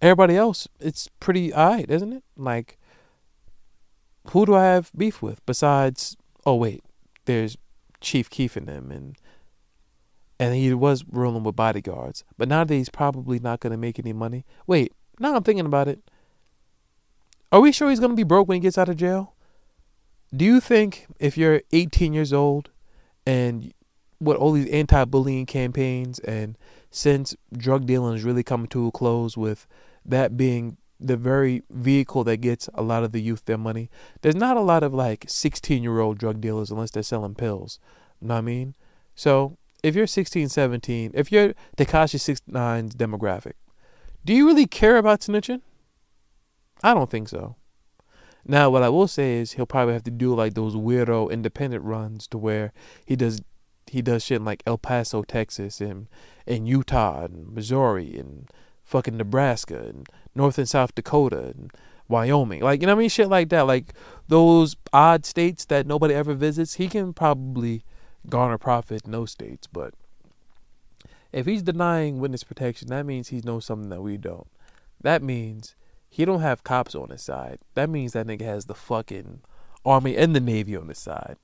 Everybody 0.00 0.36
else, 0.36 0.68
it's 0.80 1.08
pretty 1.20 1.52
alright, 1.54 1.90
isn't 1.90 2.12
it? 2.12 2.24
Like, 2.36 2.78
who 4.30 4.46
do 4.46 4.54
I 4.54 4.64
have 4.64 4.90
beef 4.96 5.22
with 5.22 5.44
besides? 5.46 6.16
Oh 6.44 6.56
wait, 6.56 6.82
there's 7.24 7.56
Chief 8.00 8.28
Keef 8.28 8.56
in 8.56 8.66
them, 8.66 8.90
and 8.90 9.16
and 10.38 10.54
he 10.54 10.74
was 10.74 11.04
rolling 11.10 11.44
with 11.44 11.56
bodyguards. 11.56 12.24
But 12.36 12.48
now 12.48 12.64
that 12.64 12.74
he's 12.74 12.88
probably 12.88 13.38
not 13.38 13.60
going 13.60 13.70
to 13.70 13.76
make 13.78 13.98
any 13.98 14.12
money. 14.12 14.44
Wait, 14.66 14.92
now 15.18 15.34
I'm 15.36 15.42
thinking 15.42 15.66
about 15.66 15.88
it. 15.88 16.00
Are 17.54 17.60
we 17.60 17.70
sure 17.70 17.88
he's 17.88 18.00
going 18.00 18.10
to 18.10 18.16
be 18.16 18.24
broke 18.24 18.48
when 18.48 18.56
he 18.56 18.60
gets 18.60 18.76
out 18.76 18.88
of 18.88 18.96
jail? 18.96 19.32
Do 20.34 20.44
you 20.44 20.58
think 20.58 21.06
if 21.20 21.38
you're 21.38 21.62
18 21.70 22.12
years 22.12 22.32
old 22.32 22.70
and 23.24 23.72
what 24.18 24.36
all 24.36 24.50
these 24.50 24.68
anti-bullying 24.70 25.46
campaigns 25.46 26.18
and 26.18 26.58
since 26.90 27.36
drug 27.56 27.86
dealing 27.86 28.16
is 28.16 28.24
really 28.24 28.42
coming 28.42 28.66
to 28.70 28.88
a 28.88 28.90
close 28.90 29.36
with 29.36 29.68
that 30.04 30.36
being 30.36 30.78
the 30.98 31.16
very 31.16 31.62
vehicle 31.70 32.24
that 32.24 32.38
gets 32.38 32.68
a 32.74 32.82
lot 32.82 33.04
of 33.04 33.12
the 33.12 33.22
youth 33.22 33.44
their 33.44 33.56
money. 33.56 33.88
There's 34.22 34.34
not 34.34 34.56
a 34.56 34.60
lot 34.60 34.82
of 34.82 34.92
like 34.92 35.24
16 35.28 35.80
year 35.80 36.00
old 36.00 36.18
drug 36.18 36.40
dealers 36.40 36.72
unless 36.72 36.90
they're 36.90 37.04
selling 37.04 37.36
pills. 37.36 37.78
You 38.20 38.26
know 38.26 38.34
what 38.34 38.38
I 38.38 38.42
mean? 38.42 38.74
So 39.14 39.58
if 39.84 39.94
you're 39.94 40.08
16, 40.08 40.48
17, 40.48 41.12
if 41.14 41.30
you're 41.30 41.54
Tekashi 41.76 42.18
69's 42.18 42.96
demographic, 42.96 43.52
do 44.24 44.34
you 44.34 44.44
really 44.44 44.66
care 44.66 44.96
about 44.96 45.20
snitching? 45.20 45.60
I 46.84 46.92
don't 46.92 47.10
think 47.10 47.30
so. 47.30 47.56
Now, 48.46 48.68
what 48.68 48.82
I 48.82 48.90
will 48.90 49.08
say 49.08 49.38
is 49.38 49.52
he'll 49.52 49.64
probably 49.64 49.94
have 49.94 50.04
to 50.04 50.10
do 50.10 50.34
like 50.34 50.52
those 50.52 50.76
weirdo 50.76 51.32
independent 51.32 51.82
runs 51.82 52.28
to 52.28 52.38
where 52.38 52.74
he 53.06 53.16
does 53.16 53.40
he 53.86 54.02
does 54.02 54.24
shit 54.24 54.36
in 54.36 54.44
like 54.44 54.62
El 54.66 54.76
Paso, 54.76 55.22
Texas, 55.22 55.80
and 55.80 56.08
and 56.46 56.68
Utah 56.68 57.24
and 57.24 57.52
Missouri 57.54 58.18
and 58.18 58.50
fucking 58.84 59.16
Nebraska 59.16 59.78
and 59.78 60.06
North 60.34 60.58
and 60.58 60.68
South 60.68 60.94
Dakota 60.94 61.38
and 61.38 61.70
Wyoming. 62.06 62.60
Like, 62.60 62.82
you 62.82 62.86
know 62.86 62.94
what 62.94 63.00
I 63.00 63.04
mean? 63.04 63.08
Shit 63.08 63.28
like 63.28 63.48
that. 63.48 63.62
Like 63.62 63.94
those 64.28 64.76
odd 64.92 65.24
states 65.24 65.64
that 65.66 65.86
nobody 65.86 66.12
ever 66.12 66.34
visits, 66.34 66.74
he 66.74 66.88
can 66.88 67.14
probably 67.14 67.82
garner 68.28 68.58
profit 68.58 69.06
in 69.06 69.12
those 69.12 69.30
states. 69.30 69.66
But 69.66 69.94
if 71.32 71.46
he's 71.46 71.62
denying 71.62 72.18
witness 72.18 72.44
protection, 72.44 72.88
that 72.88 73.06
means 73.06 73.28
he 73.28 73.40
knows 73.42 73.64
something 73.64 73.88
that 73.88 74.02
we 74.02 74.18
don't. 74.18 74.48
That 75.00 75.22
means 75.22 75.74
he 76.14 76.24
don't 76.24 76.42
have 76.42 76.62
cops 76.62 76.94
on 76.94 77.10
his 77.10 77.22
side. 77.22 77.58
That 77.74 77.90
means 77.90 78.12
that 78.12 78.28
nigga 78.28 78.42
has 78.42 78.66
the 78.66 78.74
fucking 78.76 79.40
army 79.84 80.16
and 80.16 80.32
the 80.32 80.38
navy 80.38 80.76
on 80.76 80.86
his 80.86 80.98
side. 80.98 81.38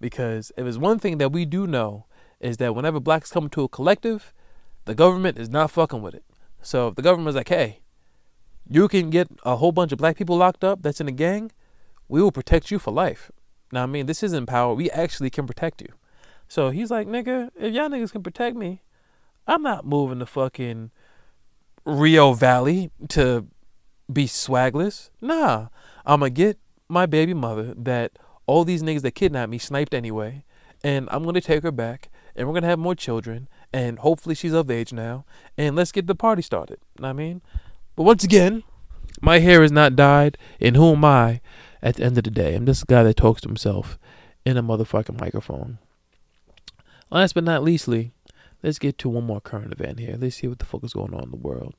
Because 0.00 0.52
if 0.56 0.64
it's 0.64 0.78
one 0.78 1.00
thing 1.00 1.18
that 1.18 1.32
we 1.32 1.44
do 1.44 1.66
know 1.66 2.06
is 2.38 2.58
that 2.58 2.76
whenever 2.76 3.00
blacks 3.00 3.32
come 3.32 3.48
to 3.48 3.64
a 3.64 3.68
collective, 3.68 4.32
the 4.84 4.94
government 4.94 5.40
is 5.40 5.48
not 5.48 5.72
fucking 5.72 6.02
with 6.02 6.14
it. 6.14 6.22
So 6.60 6.86
if 6.86 6.94
the 6.94 7.02
government's 7.02 7.34
like, 7.34 7.48
hey, 7.48 7.80
you 8.68 8.86
can 8.86 9.10
get 9.10 9.26
a 9.44 9.56
whole 9.56 9.72
bunch 9.72 9.90
of 9.90 9.98
black 9.98 10.16
people 10.16 10.36
locked 10.36 10.62
up 10.62 10.82
that's 10.82 11.00
in 11.00 11.08
a 11.08 11.12
gang, 11.12 11.50
we 12.06 12.22
will 12.22 12.30
protect 12.30 12.70
you 12.70 12.78
for 12.78 12.92
life. 12.92 13.32
Now, 13.72 13.82
I 13.82 13.86
mean, 13.86 14.06
this 14.06 14.22
isn't 14.22 14.46
power. 14.46 14.72
We 14.72 14.88
actually 14.92 15.30
can 15.30 15.48
protect 15.48 15.82
you. 15.82 15.88
So 16.46 16.70
he's 16.70 16.92
like, 16.92 17.08
nigga, 17.08 17.50
if 17.58 17.74
y'all 17.74 17.88
niggas 17.88 18.12
can 18.12 18.22
protect 18.22 18.54
me, 18.54 18.82
I'm 19.48 19.62
not 19.62 19.84
moving 19.84 20.20
to 20.20 20.26
fucking 20.26 20.92
Rio 21.84 22.34
Valley 22.34 22.92
to 23.08 23.48
be 24.10 24.26
swagless. 24.26 25.10
Nah, 25.20 25.68
I'm 26.06 26.20
gonna 26.20 26.30
get 26.30 26.58
my 26.88 27.06
baby 27.06 27.34
mother 27.34 27.74
that 27.76 28.12
all 28.46 28.64
these 28.64 28.82
niggas 28.82 29.02
that 29.02 29.12
kidnapped 29.12 29.50
me 29.50 29.58
sniped 29.58 29.94
anyway, 29.94 30.44
and 30.82 31.08
I'm 31.10 31.24
gonna 31.24 31.40
take 31.40 31.62
her 31.62 31.72
back, 31.72 32.10
and 32.34 32.46
we're 32.46 32.54
gonna 32.54 32.66
have 32.66 32.78
more 32.78 32.94
children, 32.94 33.48
and 33.72 33.98
hopefully 33.98 34.34
she's 34.34 34.52
of 34.52 34.70
age 34.70 34.92
now, 34.92 35.24
and 35.56 35.76
let's 35.76 35.92
get 35.92 36.06
the 36.06 36.14
party 36.14 36.42
started. 36.42 36.78
I 37.02 37.12
mean, 37.12 37.42
but 37.96 38.04
once 38.04 38.24
again, 38.24 38.62
my 39.20 39.38
hair 39.38 39.62
is 39.62 39.72
not 39.72 39.96
dyed, 39.96 40.38
and 40.60 40.76
who 40.76 40.92
am 40.92 41.04
I? 41.04 41.40
At 41.82 41.96
the 41.96 42.04
end 42.04 42.16
of 42.16 42.24
the 42.24 42.30
day, 42.30 42.54
I'm 42.54 42.66
just 42.66 42.84
a 42.84 42.86
guy 42.86 43.02
that 43.02 43.16
talks 43.16 43.40
to 43.42 43.48
himself 43.48 43.98
in 44.44 44.56
a 44.56 44.62
motherfucking 44.62 45.20
microphone. 45.20 45.78
Last 47.10 47.34
but 47.34 47.44
not 47.44 47.64
leastly, 47.64 48.12
let's 48.62 48.78
get 48.78 48.98
to 48.98 49.08
one 49.08 49.24
more 49.24 49.40
current 49.40 49.72
event 49.72 49.98
here. 49.98 50.16
Let's 50.18 50.36
see 50.36 50.46
what 50.46 50.60
the 50.60 50.64
fuck 50.64 50.84
is 50.84 50.92
going 50.92 51.12
on 51.12 51.24
in 51.24 51.30
the 51.30 51.36
world. 51.36 51.74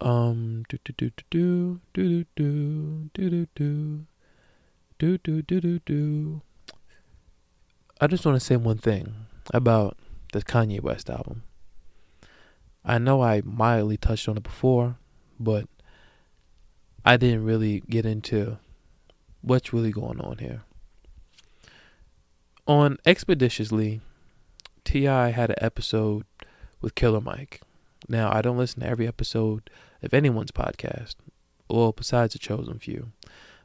Um, 0.00 0.64
do 0.68 0.78
do 0.82 0.92
do 0.96 1.10
do 1.30 1.80
do 1.92 2.24
do 2.34 3.10
do 3.10 3.10
do 3.12 3.46
do 3.54 4.06
do 4.98 5.18
do 5.18 5.42
do 5.42 5.60
do 5.60 5.78
do. 5.80 6.42
I 8.00 8.06
just 8.06 8.24
want 8.24 8.40
to 8.40 8.44
say 8.44 8.56
one 8.56 8.78
thing 8.78 9.14
about 9.52 9.98
the 10.32 10.42
Kanye 10.42 10.80
West 10.80 11.10
album. 11.10 11.42
I 12.82 12.96
know 12.96 13.22
I 13.22 13.42
mildly 13.44 13.98
touched 13.98 14.26
on 14.26 14.38
it 14.38 14.42
before, 14.42 14.96
but 15.38 15.66
I 17.04 17.18
didn't 17.18 17.44
really 17.44 17.82
get 17.88 18.06
into 18.06 18.58
what's 19.42 19.72
really 19.72 19.90
going 19.90 20.20
on 20.20 20.38
here. 20.38 20.62
On 22.66 22.96
Expeditiously, 23.04 24.00
T.I. 24.84 25.30
had 25.30 25.50
an 25.50 25.56
episode 25.60 26.24
with 26.80 26.94
Killer 26.94 27.20
Mike. 27.20 27.60
Now, 28.08 28.32
I 28.32 28.40
don't 28.40 28.56
listen 28.56 28.80
to 28.80 28.86
every 28.88 29.06
episode 29.06 29.68
of 30.02 30.14
anyone's 30.14 30.50
podcast, 30.50 31.14
well, 31.68 31.92
besides 31.92 32.34
a 32.34 32.38
chosen 32.38 32.78
few. 32.78 33.12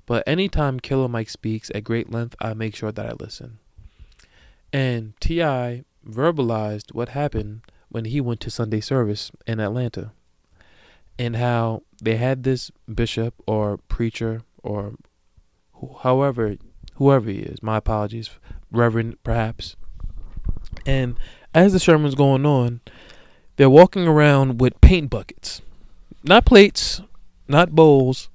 But 0.06 0.24
anytime 0.28 0.80
Killer 0.80 1.08
Mike 1.08 1.30
speaks 1.30 1.71
at 1.74 1.84
great 1.84 2.12
length, 2.12 2.36
I 2.39 2.54
make 2.54 2.76
sure 2.76 2.91
that 2.91 3.06
I 3.06 3.13
listen. 3.13 3.60
And 4.71 5.13
T.I 5.19 5.84
verbalized 6.08 6.93
what 6.93 7.10
happened 7.10 7.62
when 7.89 8.06
he 8.06 8.21
went 8.21 8.39
to 8.41 8.52
Sunday 8.52 8.82
service 8.82 9.32
in 9.48 9.60
Atlanta 9.60 10.12
and 11.17 11.36
how 11.36 11.84
they 12.02 12.17
had 12.17 12.43
this 12.43 12.71
bishop 12.93 13.34
or 13.48 13.78
preacher 13.78 14.41
or 14.63 14.95
however 16.02 16.58
whoever 16.95 17.30
he 17.30 17.39
is 17.39 17.62
my 17.62 17.78
apologies 17.78 18.30
reverend 18.71 19.21
perhaps 19.24 19.76
and 20.86 21.17
as 21.54 21.74
the 21.74 21.80
sermon's 21.80 22.15
going 22.15 22.45
on 22.45 22.82
they're 23.56 23.69
walking 23.69 24.08
around 24.08 24.60
with 24.60 24.80
paint 24.82 25.10
buckets 25.10 25.62
not 26.25 26.45
plates 26.45 27.01
not 27.47 27.71
bowls 27.71 28.29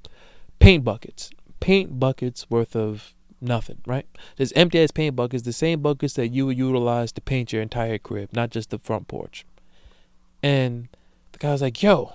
paint 0.59 0.85
buckets 0.85 1.31
paint 1.61 2.01
buckets 2.01 2.49
worth 2.49 2.75
of 2.75 3.15
nothing, 3.41 3.79
right? 3.87 4.07
There's 4.37 4.53
empty 4.53 4.83
ass 4.83 4.91
paint 4.91 5.17
buckets, 5.17 5.45
the 5.45 5.53
same 5.53 5.81
buckets 5.81 6.15
that 6.15 6.29
you 6.29 6.47
would 6.47 6.59
utilize 6.59 7.13
to 7.13 7.21
paint 7.21 7.53
your 7.53 7.63
entire 7.63 7.99
crib, 7.99 8.31
not 8.33 8.51
just 8.51 8.71
the 8.71 8.79
front 8.79 9.09
porch. 9.09 9.47
And 10.43 10.89
the 11.33 11.39
guy 11.39 11.53
was 11.53 11.63
like, 11.63 11.83
yo, 11.83 12.13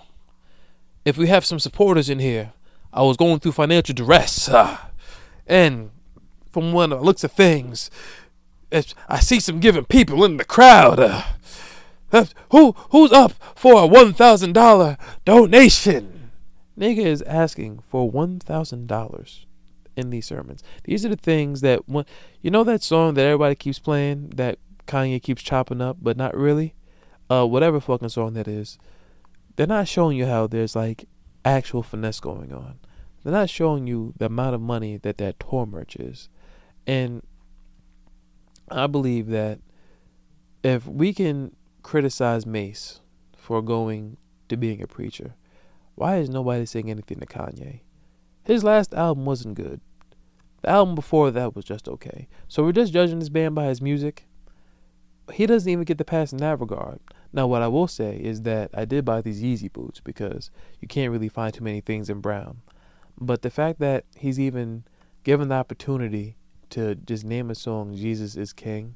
if 1.03 1.17
we 1.17 1.27
have 1.27 1.45
some 1.45 1.59
supporters 1.59 2.09
in 2.09 2.19
here, 2.19 2.53
I 2.93 3.03
was 3.03 3.17
going 3.17 3.39
through 3.39 3.53
financial 3.53 3.95
duress. 3.95 4.49
Uh, 4.49 4.77
and 5.47 5.91
from 6.51 6.71
one 6.71 6.91
of 6.91 6.99
the 6.99 7.05
looks 7.05 7.23
of 7.23 7.31
things. 7.31 7.91
I 9.07 9.19
see 9.19 9.39
some 9.39 9.59
giving 9.61 9.85
people 9.85 10.25
in 10.25 10.37
the 10.37 10.43
crowd. 10.43 10.99
Uh, 10.99 11.23
who 12.51 12.73
who's 12.91 13.11
up 13.11 13.33
for 13.55 13.81
a 13.81 13.87
one 13.87 14.13
thousand 14.13 14.53
dollar 14.53 14.97
donation? 15.25 16.31
Nigga 16.77 17.05
is 17.05 17.21
asking 17.23 17.83
for 17.89 18.09
one 18.09 18.39
thousand 18.39 18.87
dollars 18.87 19.45
in 19.95 20.09
these 20.09 20.25
sermons. 20.25 20.63
These 20.83 21.05
are 21.05 21.09
the 21.09 21.15
things 21.15 21.61
that 21.61 21.87
when 21.87 22.05
you 22.41 22.51
know 22.51 22.63
that 22.63 22.83
song 22.83 23.13
that 23.15 23.25
everybody 23.25 23.55
keeps 23.55 23.79
playing 23.79 24.31
that 24.31 24.59
Kanye 24.87 25.21
keeps 25.21 25.41
chopping 25.41 25.81
up, 25.81 25.97
but 26.01 26.17
not 26.17 26.35
really. 26.35 26.75
Uh, 27.29 27.45
whatever 27.45 27.79
fucking 27.79 28.09
song 28.09 28.33
that 28.33 28.47
is, 28.47 28.77
they're 29.55 29.65
not 29.65 29.87
showing 29.87 30.15
you 30.15 30.27
how 30.27 30.45
there's 30.45 30.75
like 30.75 31.05
actual 31.43 31.81
finesse 31.81 32.19
going 32.19 32.53
on. 32.53 32.77
They're 33.23 33.33
not 33.33 33.49
showing 33.49 33.87
you 33.87 34.13
the 34.17 34.27
amount 34.27 34.53
of 34.53 34.61
money 34.61 34.97
that 34.97 35.17
that 35.17 35.39
tour 35.39 35.65
merch 35.65 35.95
is, 35.95 36.29
and 36.85 37.23
I 38.69 38.85
believe 38.85 39.27
that 39.27 39.59
if 40.63 40.85
we 40.87 41.13
can 41.13 41.55
criticize 41.85 42.47
Mase 42.47 42.99
for 43.37 43.61
going 43.61 44.17
to 44.49 44.57
being 44.57 44.81
a 44.81 44.87
preacher, 44.87 45.35
why 45.93 46.17
is 46.17 46.31
nobody 46.31 46.65
saying 46.65 46.89
anything 46.89 47.19
to 47.19 47.27
Kanye? 47.27 47.81
His 48.43 48.63
last 48.63 48.91
album 48.95 49.25
wasn't 49.25 49.53
good. 49.53 49.81
The 50.63 50.71
album 50.71 50.95
before 50.95 51.29
that 51.29 51.55
was 51.55 51.63
just 51.63 51.87
okay. 51.87 52.27
So 52.47 52.63
we're 52.63 52.71
just 52.71 52.91
judging 52.91 53.19
this 53.19 53.29
band 53.29 53.53
by 53.53 53.65
his 53.65 53.83
music. 53.83 54.25
He 55.31 55.45
doesn't 55.45 55.71
even 55.71 55.83
get 55.83 55.99
the 55.99 56.05
pass 56.05 56.31
in 56.31 56.39
that 56.39 56.59
regard. 56.59 57.01
Now, 57.31 57.45
what 57.45 57.61
I 57.61 57.67
will 57.67 57.87
say 57.87 58.17
is 58.17 58.41
that 58.41 58.71
I 58.73 58.85
did 58.85 59.05
buy 59.05 59.21
these 59.21 59.43
Yeezy 59.43 59.71
boots 59.71 59.99
because 59.99 60.49
you 60.81 60.87
can't 60.87 61.11
really 61.11 61.29
find 61.29 61.53
too 61.53 61.63
many 61.63 61.81
things 61.81 62.09
in 62.09 62.19
brown. 62.19 62.61
But 63.15 63.43
the 63.43 63.51
fact 63.51 63.79
that 63.81 64.05
he's 64.17 64.39
even 64.39 64.85
given 65.23 65.49
the 65.49 65.55
opportunity 65.55 66.35
to 66.71 66.95
just 66.95 67.25
name 67.25 67.51
a 67.51 67.55
song 67.55 67.93
"Jesus 67.93 68.35
is 68.35 68.53
King" 68.53 68.95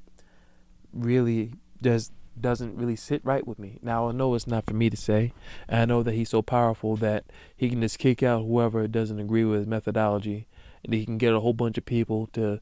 really 0.91 1.53
just 1.83 2.11
doesn't 2.41 2.75
really 2.75 2.95
sit 2.95 3.23
right 3.23 3.45
with 3.45 3.59
me. 3.59 3.79
Now 3.81 4.09
I 4.09 4.11
know 4.11 4.35
it's 4.35 4.47
not 4.47 4.65
for 4.65 4.73
me 4.73 4.89
to 4.89 4.97
say, 4.97 5.33
and 5.67 5.81
I 5.81 5.85
know 5.85 6.03
that 6.03 6.13
he's 6.13 6.29
so 6.29 6.41
powerful 6.41 6.95
that 6.97 7.25
he 7.55 7.69
can 7.69 7.81
just 7.81 7.99
kick 7.99 8.23
out 8.23 8.45
whoever 8.45 8.87
doesn't 8.87 9.19
agree 9.19 9.43
with 9.43 9.59
his 9.59 9.67
methodology, 9.67 10.47
and 10.83 10.93
he 10.93 11.05
can 11.05 11.17
get 11.17 11.33
a 11.33 11.39
whole 11.39 11.53
bunch 11.53 11.77
of 11.77 11.85
people 11.85 12.27
to 12.33 12.59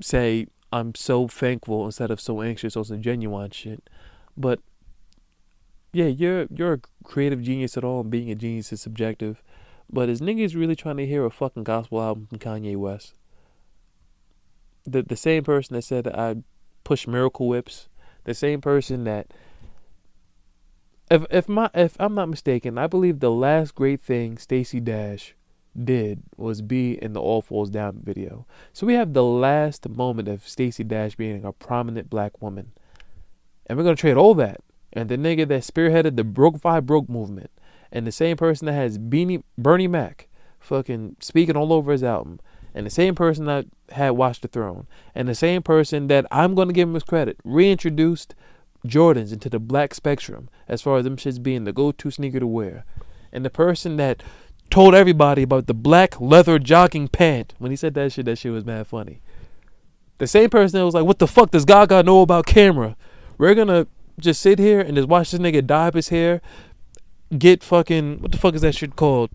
say 0.00 0.46
I'm 0.72 0.94
so 0.94 1.28
thankful 1.28 1.84
instead 1.86 2.10
of 2.10 2.20
so 2.20 2.42
anxious 2.42 2.76
or 2.76 2.84
some 2.84 3.02
genuine 3.02 3.50
shit. 3.50 3.88
But 4.36 4.60
yeah, 5.92 6.06
you're 6.06 6.46
you're 6.54 6.74
a 6.74 6.80
creative 7.04 7.42
genius 7.42 7.76
at 7.76 7.84
all, 7.84 8.00
and 8.00 8.10
being 8.10 8.30
a 8.30 8.34
genius 8.34 8.72
is 8.72 8.80
subjective. 8.80 9.42
But 9.92 10.08
is 10.08 10.20
niggas 10.20 10.54
really 10.54 10.76
trying 10.76 10.98
to 10.98 11.06
hear 11.06 11.24
a 11.24 11.30
fucking 11.30 11.64
gospel 11.64 12.00
album 12.00 12.26
from 12.26 12.38
Kanye 12.38 12.76
West? 12.76 13.14
The 14.84 15.02
the 15.02 15.16
same 15.16 15.42
person 15.42 15.74
that 15.74 15.82
said 15.82 16.06
I 16.06 16.36
push 16.84 17.06
miracle 17.06 17.48
whips 17.48 17.88
the 18.30 18.34
same 18.34 18.60
person 18.60 19.02
that 19.04 19.26
if 21.10 21.26
if 21.30 21.48
my 21.48 21.68
if 21.74 21.96
I'm 21.98 22.14
not 22.14 22.28
mistaken, 22.28 22.78
I 22.78 22.86
believe 22.86 23.18
the 23.18 23.30
last 23.30 23.74
great 23.74 24.00
thing 24.00 24.38
Stacey 24.38 24.78
Dash 24.78 25.34
did 25.76 26.22
was 26.36 26.62
be 26.62 26.92
in 27.02 27.12
the 27.12 27.20
All 27.20 27.42
Falls 27.42 27.70
Down 27.70 28.00
video. 28.04 28.46
So 28.72 28.86
we 28.86 28.94
have 28.94 29.12
the 29.12 29.24
last 29.24 29.88
moment 29.88 30.28
of 30.28 30.48
Stacey 30.48 30.84
Dash 30.84 31.16
being 31.16 31.44
a 31.44 31.52
prominent 31.52 32.08
black 32.08 32.40
woman. 32.40 32.70
And 33.66 33.76
we're 33.76 33.84
gonna 33.84 33.96
trade 33.96 34.16
all 34.16 34.34
that. 34.34 34.60
And 34.92 35.08
the 35.08 35.18
nigga 35.18 35.48
that 35.48 35.62
spearheaded 35.62 36.14
the 36.14 36.24
Broke 36.24 36.60
Phi 36.60 36.78
Broke 36.78 37.08
movement. 37.08 37.50
And 37.90 38.06
the 38.06 38.12
same 38.12 38.36
person 38.36 38.66
that 38.66 38.74
has 38.74 38.96
Beanie 38.96 39.42
Bernie 39.58 39.88
Mac 39.88 40.28
fucking 40.60 41.16
speaking 41.18 41.56
all 41.56 41.72
over 41.72 41.90
his 41.90 42.04
album 42.04 42.38
and 42.74 42.86
the 42.86 42.90
same 42.90 43.14
person 43.14 43.44
that 43.46 43.66
had 43.90 44.10
Watch 44.10 44.40
the 44.40 44.48
Throne, 44.48 44.86
and 45.14 45.28
the 45.28 45.34
same 45.34 45.62
person 45.62 46.06
that 46.08 46.26
I'm 46.30 46.54
going 46.54 46.68
to 46.68 46.74
give 46.74 46.88
him 46.88 46.94
his 46.94 47.02
credit, 47.02 47.38
reintroduced 47.44 48.34
Jordans 48.86 49.32
into 49.32 49.48
the 49.48 49.58
black 49.58 49.94
spectrum 49.94 50.48
as 50.68 50.80
far 50.82 50.98
as 50.98 51.04
them 51.04 51.16
shits 51.16 51.42
being 51.42 51.64
the 51.64 51.72
go 51.72 51.92
to 51.92 52.10
sneaker 52.10 52.40
to 52.40 52.46
wear. 52.46 52.84
And 53.32 53.44
the 53.44 53.50
person 53.50 53.96
that 53.96 54.22
told 54.70 54.94
everybody 54.94 55.42
about 55.42 55.66
the 55.66 55.74
black 55.74 56.20
leather 56.20 56.58
jogging 56.58 57.08
pant, 57.08 57.54
when 57.58 57.70
he 57.70 57.76
said 57.76 57.94
that 57.94 58.12
shit, 58.12 58.24
that 58.26 58.38
shit 58.38 58.52
was 58.52 58.64
mad 58.64 58.86
funny. 58.86 59.20
The 60.18 60.26
same 60.26 60.50
person 60.50 60.78
that 60.78 60.84
was 60.84 60.94
like, 60.94 61.04
what 61.04 61.18
the 61.18 61.26
fuck 61.26 61.50
does 61.50 61.64
Gaga 61.64 62.02
know 62.02 62.22
about 62.22 62.46
camera? 62.46 62.96
We're 63.38 63.54
gonna 63.54 63.86
just 64.18 64.40
sit 64.42 64.58
here 64.58 64.80
and 64.80 64.96
just 64.96 65.08
watch 65.08 65.30
this 65.30 65.40
nigga 65.40 65.66
dye 65.66 65.90
his 65.92 66.10
hair, 66.10 66.40
get 67.36 67.62
fucking, 67.62 68.20
what 68.20 68.32
the 68.32 68.38
fuck 68.38 68.54
is 68.54 68.60
that 68.60 68.74
shit 68.74 68.96
called? 68.96 69.30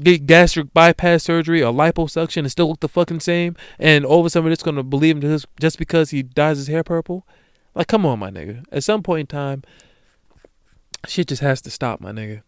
Get 0.00 0.26
gastric 0.26 0.72
bypass 0.72 1.22
surgery 1.22 1.62
or 1.62 1.72
liposuction 1.72 2.38
and 2.38 2.50
still 2.50 2.68
look 2.68 2.80
the 2.80 2.88
fucking 2.88 3.20
same, 3.20 3.56
and 3.78 4.04
all 4.04 4.20
of 4.20 4.26
a 4.26 4.30
sudden 4.30 4.50
just 4.50 4.64
gonna 4.64 4.82
believe 4.82 5.22
him 5.22 5.38
just, 5.60 5.78
because 5.78 6.10
he 6.10 6.22
dyes 6.22 6.58
his 6.58 6.68
hair 6.68 6.82
purple? 6.82 7.26
Like, 7.74 7.88
come 7.88 8.04
on, 8.04 8.18
my 8.18 8.30
nigga. 8.30 8.64
At 8.70 8.84
some 8.84 9.02
point 9.02 9.20
in 9.20 9.26
time, 9.26 9.62
shit 11.06 11.28
just 11.28 11.42
has 11.42 11.60
to 11.62 11.70
stop, 11.70 12.00
my 12.00 12.12
nigga. 12.12 12.42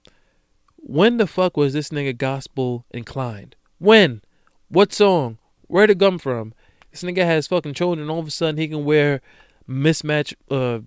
When 0.76 1.16
the 1.16 1.26
fuck 1.26 1.56
was 1.56 1.72
this 1.72 1.88
nigga 1.88 2.16
gospel 2.16 2.84
inclined? 2.90 3.56
When? 3.78 4.20
What 4.68 4.92
song? 4.92 5.38
Where'd 5.66 5.90
it 5.90 5.98
come 5.98 6.18
from? 6.18 6.52
This 6.90 7.02
nigga 7.02 7.24
has 7.24 7.46
fucking 7.46 7.74
children. 7.74 8.10
All 8.10 8.20
of 8.20 8.26
a 8.26 8.30
sudden, 8.30 8.58
he 8.58 8.68
can 8.68 8.84
wear 8.84 9.22
mismatch 9.68 10.34
uh, 10.50 10.80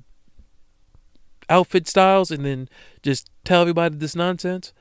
outfit 1.49 1.87
styles 1.87 2.29
and 2.29 2.45
then 2.45 2.69
just 3.01 3.29
tell 3.43 3.61
everybody 3.61 3.97
this 3.97 4.15
nonsense 4.15 4.71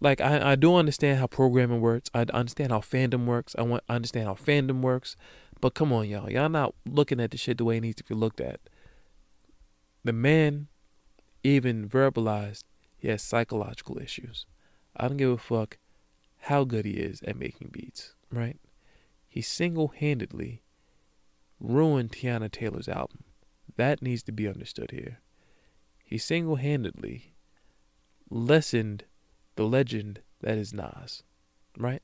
like 0.00 0.20
I, 0.20 0.52
I 0.52 0.54
do 0.56 0.74
understand 0.74 1.18
how 1.18 1.26
programming 1.26 1.80
works. 1.80 2.10
I 2.14 2.26
understand 2.32 2.72
how 2.72 2.80
fandom 2.80 3.26
works. 3.26 3.54
I 3.58 3.62
want 3.62 3.84
I 3.88 3.94
understand 3.94 4.26
how 4.26 4.34
fandom 4.34 4.80
works. 4.80 5.16
But 5.60 5.74
come 5.74 5.92
on, 5.92 6.08
y'all. 6.08 6.30
Y'all 6.30 6.48
not 6.48 6.74
looking 6.84 7.20
at 7.20 7.30
the 7.30 7.38
shit 7.38 7.58
the 7.58 7.64
way 7.64 7.78
it 7.78 7.80
needs 7.80 7.96
to 7.96 8.04
be 8.04 8.14
looked 8.14 8.40
at. 8.40 8.60
The 10.02 10.12
man 10.12 10.68
even 11.42 11.88
verbalized 11.88 12.64
he 12.96 13.08
has 13.08 13.22
psychological 13.22 13.98
issues. 13.98 14.46
I 14.96 15.08
don't 15.08 15.16
give 15.16 15.30
a 15.30 15.38
fuck 15.38 15.78
how 16.40 16.64
good 16.64 16.84
he 16.84 16.92
is 16.92 17.22
at 17.22 17.38
making 17.38 17.68
beats, 17.72 18.14
right? 18.30 18.58
He 19.28 19.42
single 19.42 19.88
handedly 19.88 20.62
ruined 21.58 22.12
Teyana 22.12 22.50
Taylor's 22.50 22.88
album. 22.88 23.24
That 23.76 24.02
needs 24.02 24.22
to 24.24 24.32
be 24.32 24.46
understood 24.46 24.90
here. 24.90 25.20
He 26.04 26.18
single 26.18 26.56
handedly 26.56 27.34
lessened 28.30 29.04
the 29.56 29.64
legend 29.64 30.20
that 30.40 30.58
is 30.58 30.72
Nas, 30.72 31.22
right? 31.78 32.02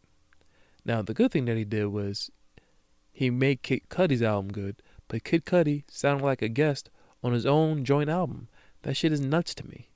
Now, 0.85 1.03
the 1.03 1.15
good 1.15 1.31
thing 1.31 1.45
that 1.45 1.57
he 1.57 1.65
did 1.65 1.87
was 1.87 2.31
he 3.13 3.31
made 3.31 3.63
Kid 3.63 3.83
Cudi's 3.91 4.23
album 4.23 4.53
good, 4.53 4.83
but 5.09 5.25
Kid 5.25 5.45
Cudi 5.45 5.85
sounded 5.91 6.25
like 6.25 6.43
a 6.43 6.49
guest 6.49 6.91
on 7.23 7.33
his 7.33 7.45
own 7.45 7.85
joint 7.85 8.09
album. 8.09 8.49
That 8.83 8.97
shit 8.97 9.13
is 9.13 9.21
nuts 9.21 9.55
to 9.57 9.67
me. 9.67 9.91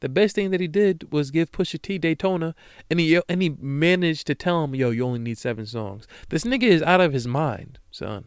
The 0.00 0.08
best 0.08 0.34
thing 0.34 0.50
that 0.50 0.60
he 0.60 0.66
did 0.66 1.12
was 1.12 1.30
give 1.30 1.52
Pusha 1.52 1.80
T 1.80 1.96
Daytona, 1.96 2.56
and 2.90 2.98
he 2.98 3.20
and 3.28 3.40
he 3.40 3.50
managed 3.50 4.26
to 4.26 4.34
tell 4.34 4.64
him, 4.64 4.74
"Yo, 4.74 4.90
you 4.90 5.04
only 5.04 5.20
need 5.20 5.38
seven 5.38 5.64
songs." 5.64 6.08
This 6.28 6.42
nigga 6.42 6.64
is 6.64 6.82
out 6.82 7.00
of 7.00 7.12
his 7.12 7.26
mind, 7.26 7.78
son. 7.92 8.24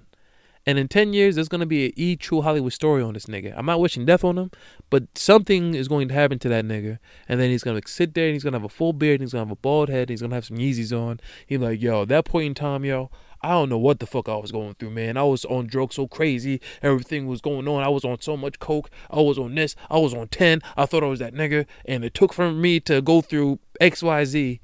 And 0.65 0.80
in 0.80 0.88
10 0.88 1.13
years, 1.13 1.36
there's 1.36 1.47
going 1.47 1.60
to 1.60 1.67
be 1.67 1.88
an 1.88 1.93
E 1.95 2.15
True 2.15 2.41
Hollywood 2.41 2.73
story 2.73 3.04
on 3.04 3.13
this 3.13 3.28
nigga. 3.28 3.54
I'm 3.56 3.65
not 3.65 3.80
wishing 3.80 4.06
death 4.06 4.23
on 4.23 4.38
him, 4.38 4.51
but 4.89 5.04
something 5.15 5.75
is 5.75 5.88
going 5.88 6.08
to 6.08 6.13
happen 6.13 6.39
to 6.39 6.49
that 6.49 6.65
nigga. 6.65 6.97
And 7.30 7.39
then 7.39 7.49
he's 7.49 7.63
going 7.63 7.80
to 7.80 7.88
sit 7.88 8.13
there 8.13 8.25
and 8.25 8.34
he's 8.34 8.43
going 8.43 8.54
to 8.54 8.60
have 8.60 8.65
a 8.65 8.69
full 8.69 8.93
beard 8.93 9.19
and 9.19 9.21
he's 9.21 9.34
going 9.34 9.45
to 9.45 9.49
have 9.49 9.58
a 9.58 9.62
bald 9.62 9.89
head 9.89 10.01
and 10.01 10.10
he's 10.10 10.21
going 10.21 10.32
to 10.32 10.36
have 10.36 10.45
some 10.45 10.58
Yeezys 10.58 10.97
on. 10.97 11.19
He's 11.45 11.60
like, 11.60 11.82
yo, 11.82 12.04
at 12.04 12.08
that 12.08 12.25
point 12.25 12.47
in 12.47 12.54
time, 12.56 12.84
yo, 12.84 13.12
I 13.41 13.49
don't 13.49 13.69
know 13.69 13.78
what 13.78 13.99
the 13.99 14.08
fuck 14.08 14.28
I 14.28 14.38
was 14.38 14.51
going 14.51 14.73
through, 14.73 14.89
man. 14.89 15.17
I 15.17 15.23
was 15.23 15.45
on 15.45 15.67
drugs 15.67 15.95
so 15.95 16.08
crazy. 16.08 16.60
Everything 16.82 17.28
was 17.28 17.41
going 17.41 17.67
on. 17.67 17.84
I 17.84 17.89
was 17.89 18.04
on 18.04 18.19
so 18.21 18.36
much 18.36 18.58
coke. 18.58 18.89
I 19.12 19.21
was 19.21 19.38
on 19.38 19.54
this. 19.54 19.75
I 19.91 19.99
was 19.99 20.15
on 20.15 20.30
10. 20.30 20.62
I 20.75 20.88
thought 20.88 21.04
I 21.04 21.08
was 21.08 21.19
that 21.19 21.36
nigga. 21.36 21.67
And 21.86 22.04
it 22.04 22.15
took 22.15 22.34
for 22.34 22.51
me 22.51 22.80
to 22.82 23.04
go 23.04 23.21
through 23.21 23.60
XYZ 23.80 24.60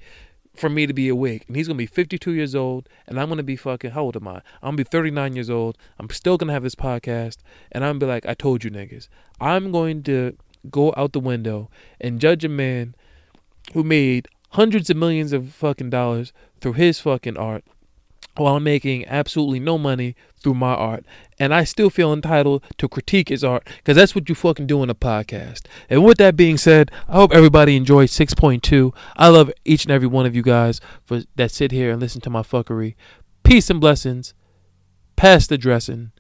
for 0.56 0.70
me 0.70 0.86
to 0.86 0.94
be 0.94 1.08
awake. 1.08 1.46
And 1.48 1.56
he's 1.56 1.68
gonna 1.68 1.78
be 1.78 1.86
52 1.86 2.32
years 2.34 2.56
old, 2.56 2.90
and 3.08 3.20
I'm 3.20 3.30
gonna 3.30 3.44
be 3.44 3.56
fucking. 3.56 3.92
How 3.92 4.04
old 4.04 4.16
am 4.16 4.28
I? 4.28 4.42
I'm 4.62 4.76
gonna 4.76 4.78
be 4.78 4.84
39 4.84 5.36
years 5.36 5.50
old. 5.50 5.78
I'm 6.00 6.10
still 6.10 6.38
gonna 6.38 6.54
have 6.54 6.64
this 6.64 6.76
podcast, 6.76 7.38
and 7.72 7.84
I'm 7.84 8.00
gonna 8.00 8.00
be 8.00 8.14
like, 8.14 8.26
I 8.26 8.34
told 8.34 8.64
you 8.64 8.72
niggas. 8.72 9.08
I'm 9.40 9.72
going 9.72 10.04
to 10.04 10.36
go 10.70 10.94
out 10.96 11.14
the 11.14 11.20
window 11.20 11.70
and 12.00 12.22
judge 12.22 12.46
a 12.46 12.50
man 12.50 12.94
who 13.74 13.84
made 13.84 14.28
hundreds 14.52 14.90
of 14.90 14.98
millions 14.98 15.34
of 15.34 15.54
fucking 15.54 15.90
dollars 15.90 16.34
through 16.60 16.74
his 16.74 17.00
fucking 17.00 17.38
art 17.38 17.64
while 18.36 18.60
making 18.60 19.06
absolutely 19.08 19.60
no 19.60 19.78
money 19.78 20.16
through 20.41 20.56
my 20.56 20.73
art. 20.73 21.06
And 21.39 21.54
I 21.54 21.63
still 21.63 21.89
feel 21.89 22.13
entitled 22.13 22.63
to 22.77 22.88
critique 22.88 23.30
his 23.30 23.43
art 23.43 23.67
because 23.77 23.95
that's 23.95 24.13
what 24.13 24.30
you 24.30 24.36
fucking 24.36 24.67
do 24.67 24.84
in 24.84 24.89
a 24.89 24.95
podcast. 24.95 25.65
And 25.89 26.04
with 26.04 26.17
that 26.17 26.36
being 26.36 26.58
said, 26.58 26.91
I 27.08 27.13
hope 27.13 27.34
everybody 27.34 27.75
enjoyed 27.75 28.10
6.2. 28.10 28.93
I 29.17 29.27
love 29.30 29.51
each 29.65 29.86
and 29.86 29.91
every 29.91 30.08
one 30.08 30.25
of 30.25 30.36
you 30.36 30.41
guys 30.41 30.80
for 31.04 31.21
that 31.36 31.51
sit 31.51 31.71
here 31.71 31.91
and 31.91 31.99
listen 31.99 32.21
to 32.21 32.30
my 32.30 32.41
fuckery. 32.41 32.95
Peace 33.43 33.69
and 33.69 33.82
blessings. 33.82 34.34
Pass 35.15 35.47
the 35.47 35.58
dressing. 35.58 36.12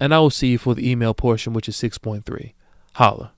And 0.00 0.14
I 0.14 0.18
will 0.18 0.30
see 0.30 0.48
you 0.48 0.58
for 0.58 0.74
the 0.74 0.90
email 0.90 1.14
portion, 1.14 1.52
which 1.52 1.68
is 1.68 1.76
6.3. 1.76 2.52
Holla. 2.94 3.33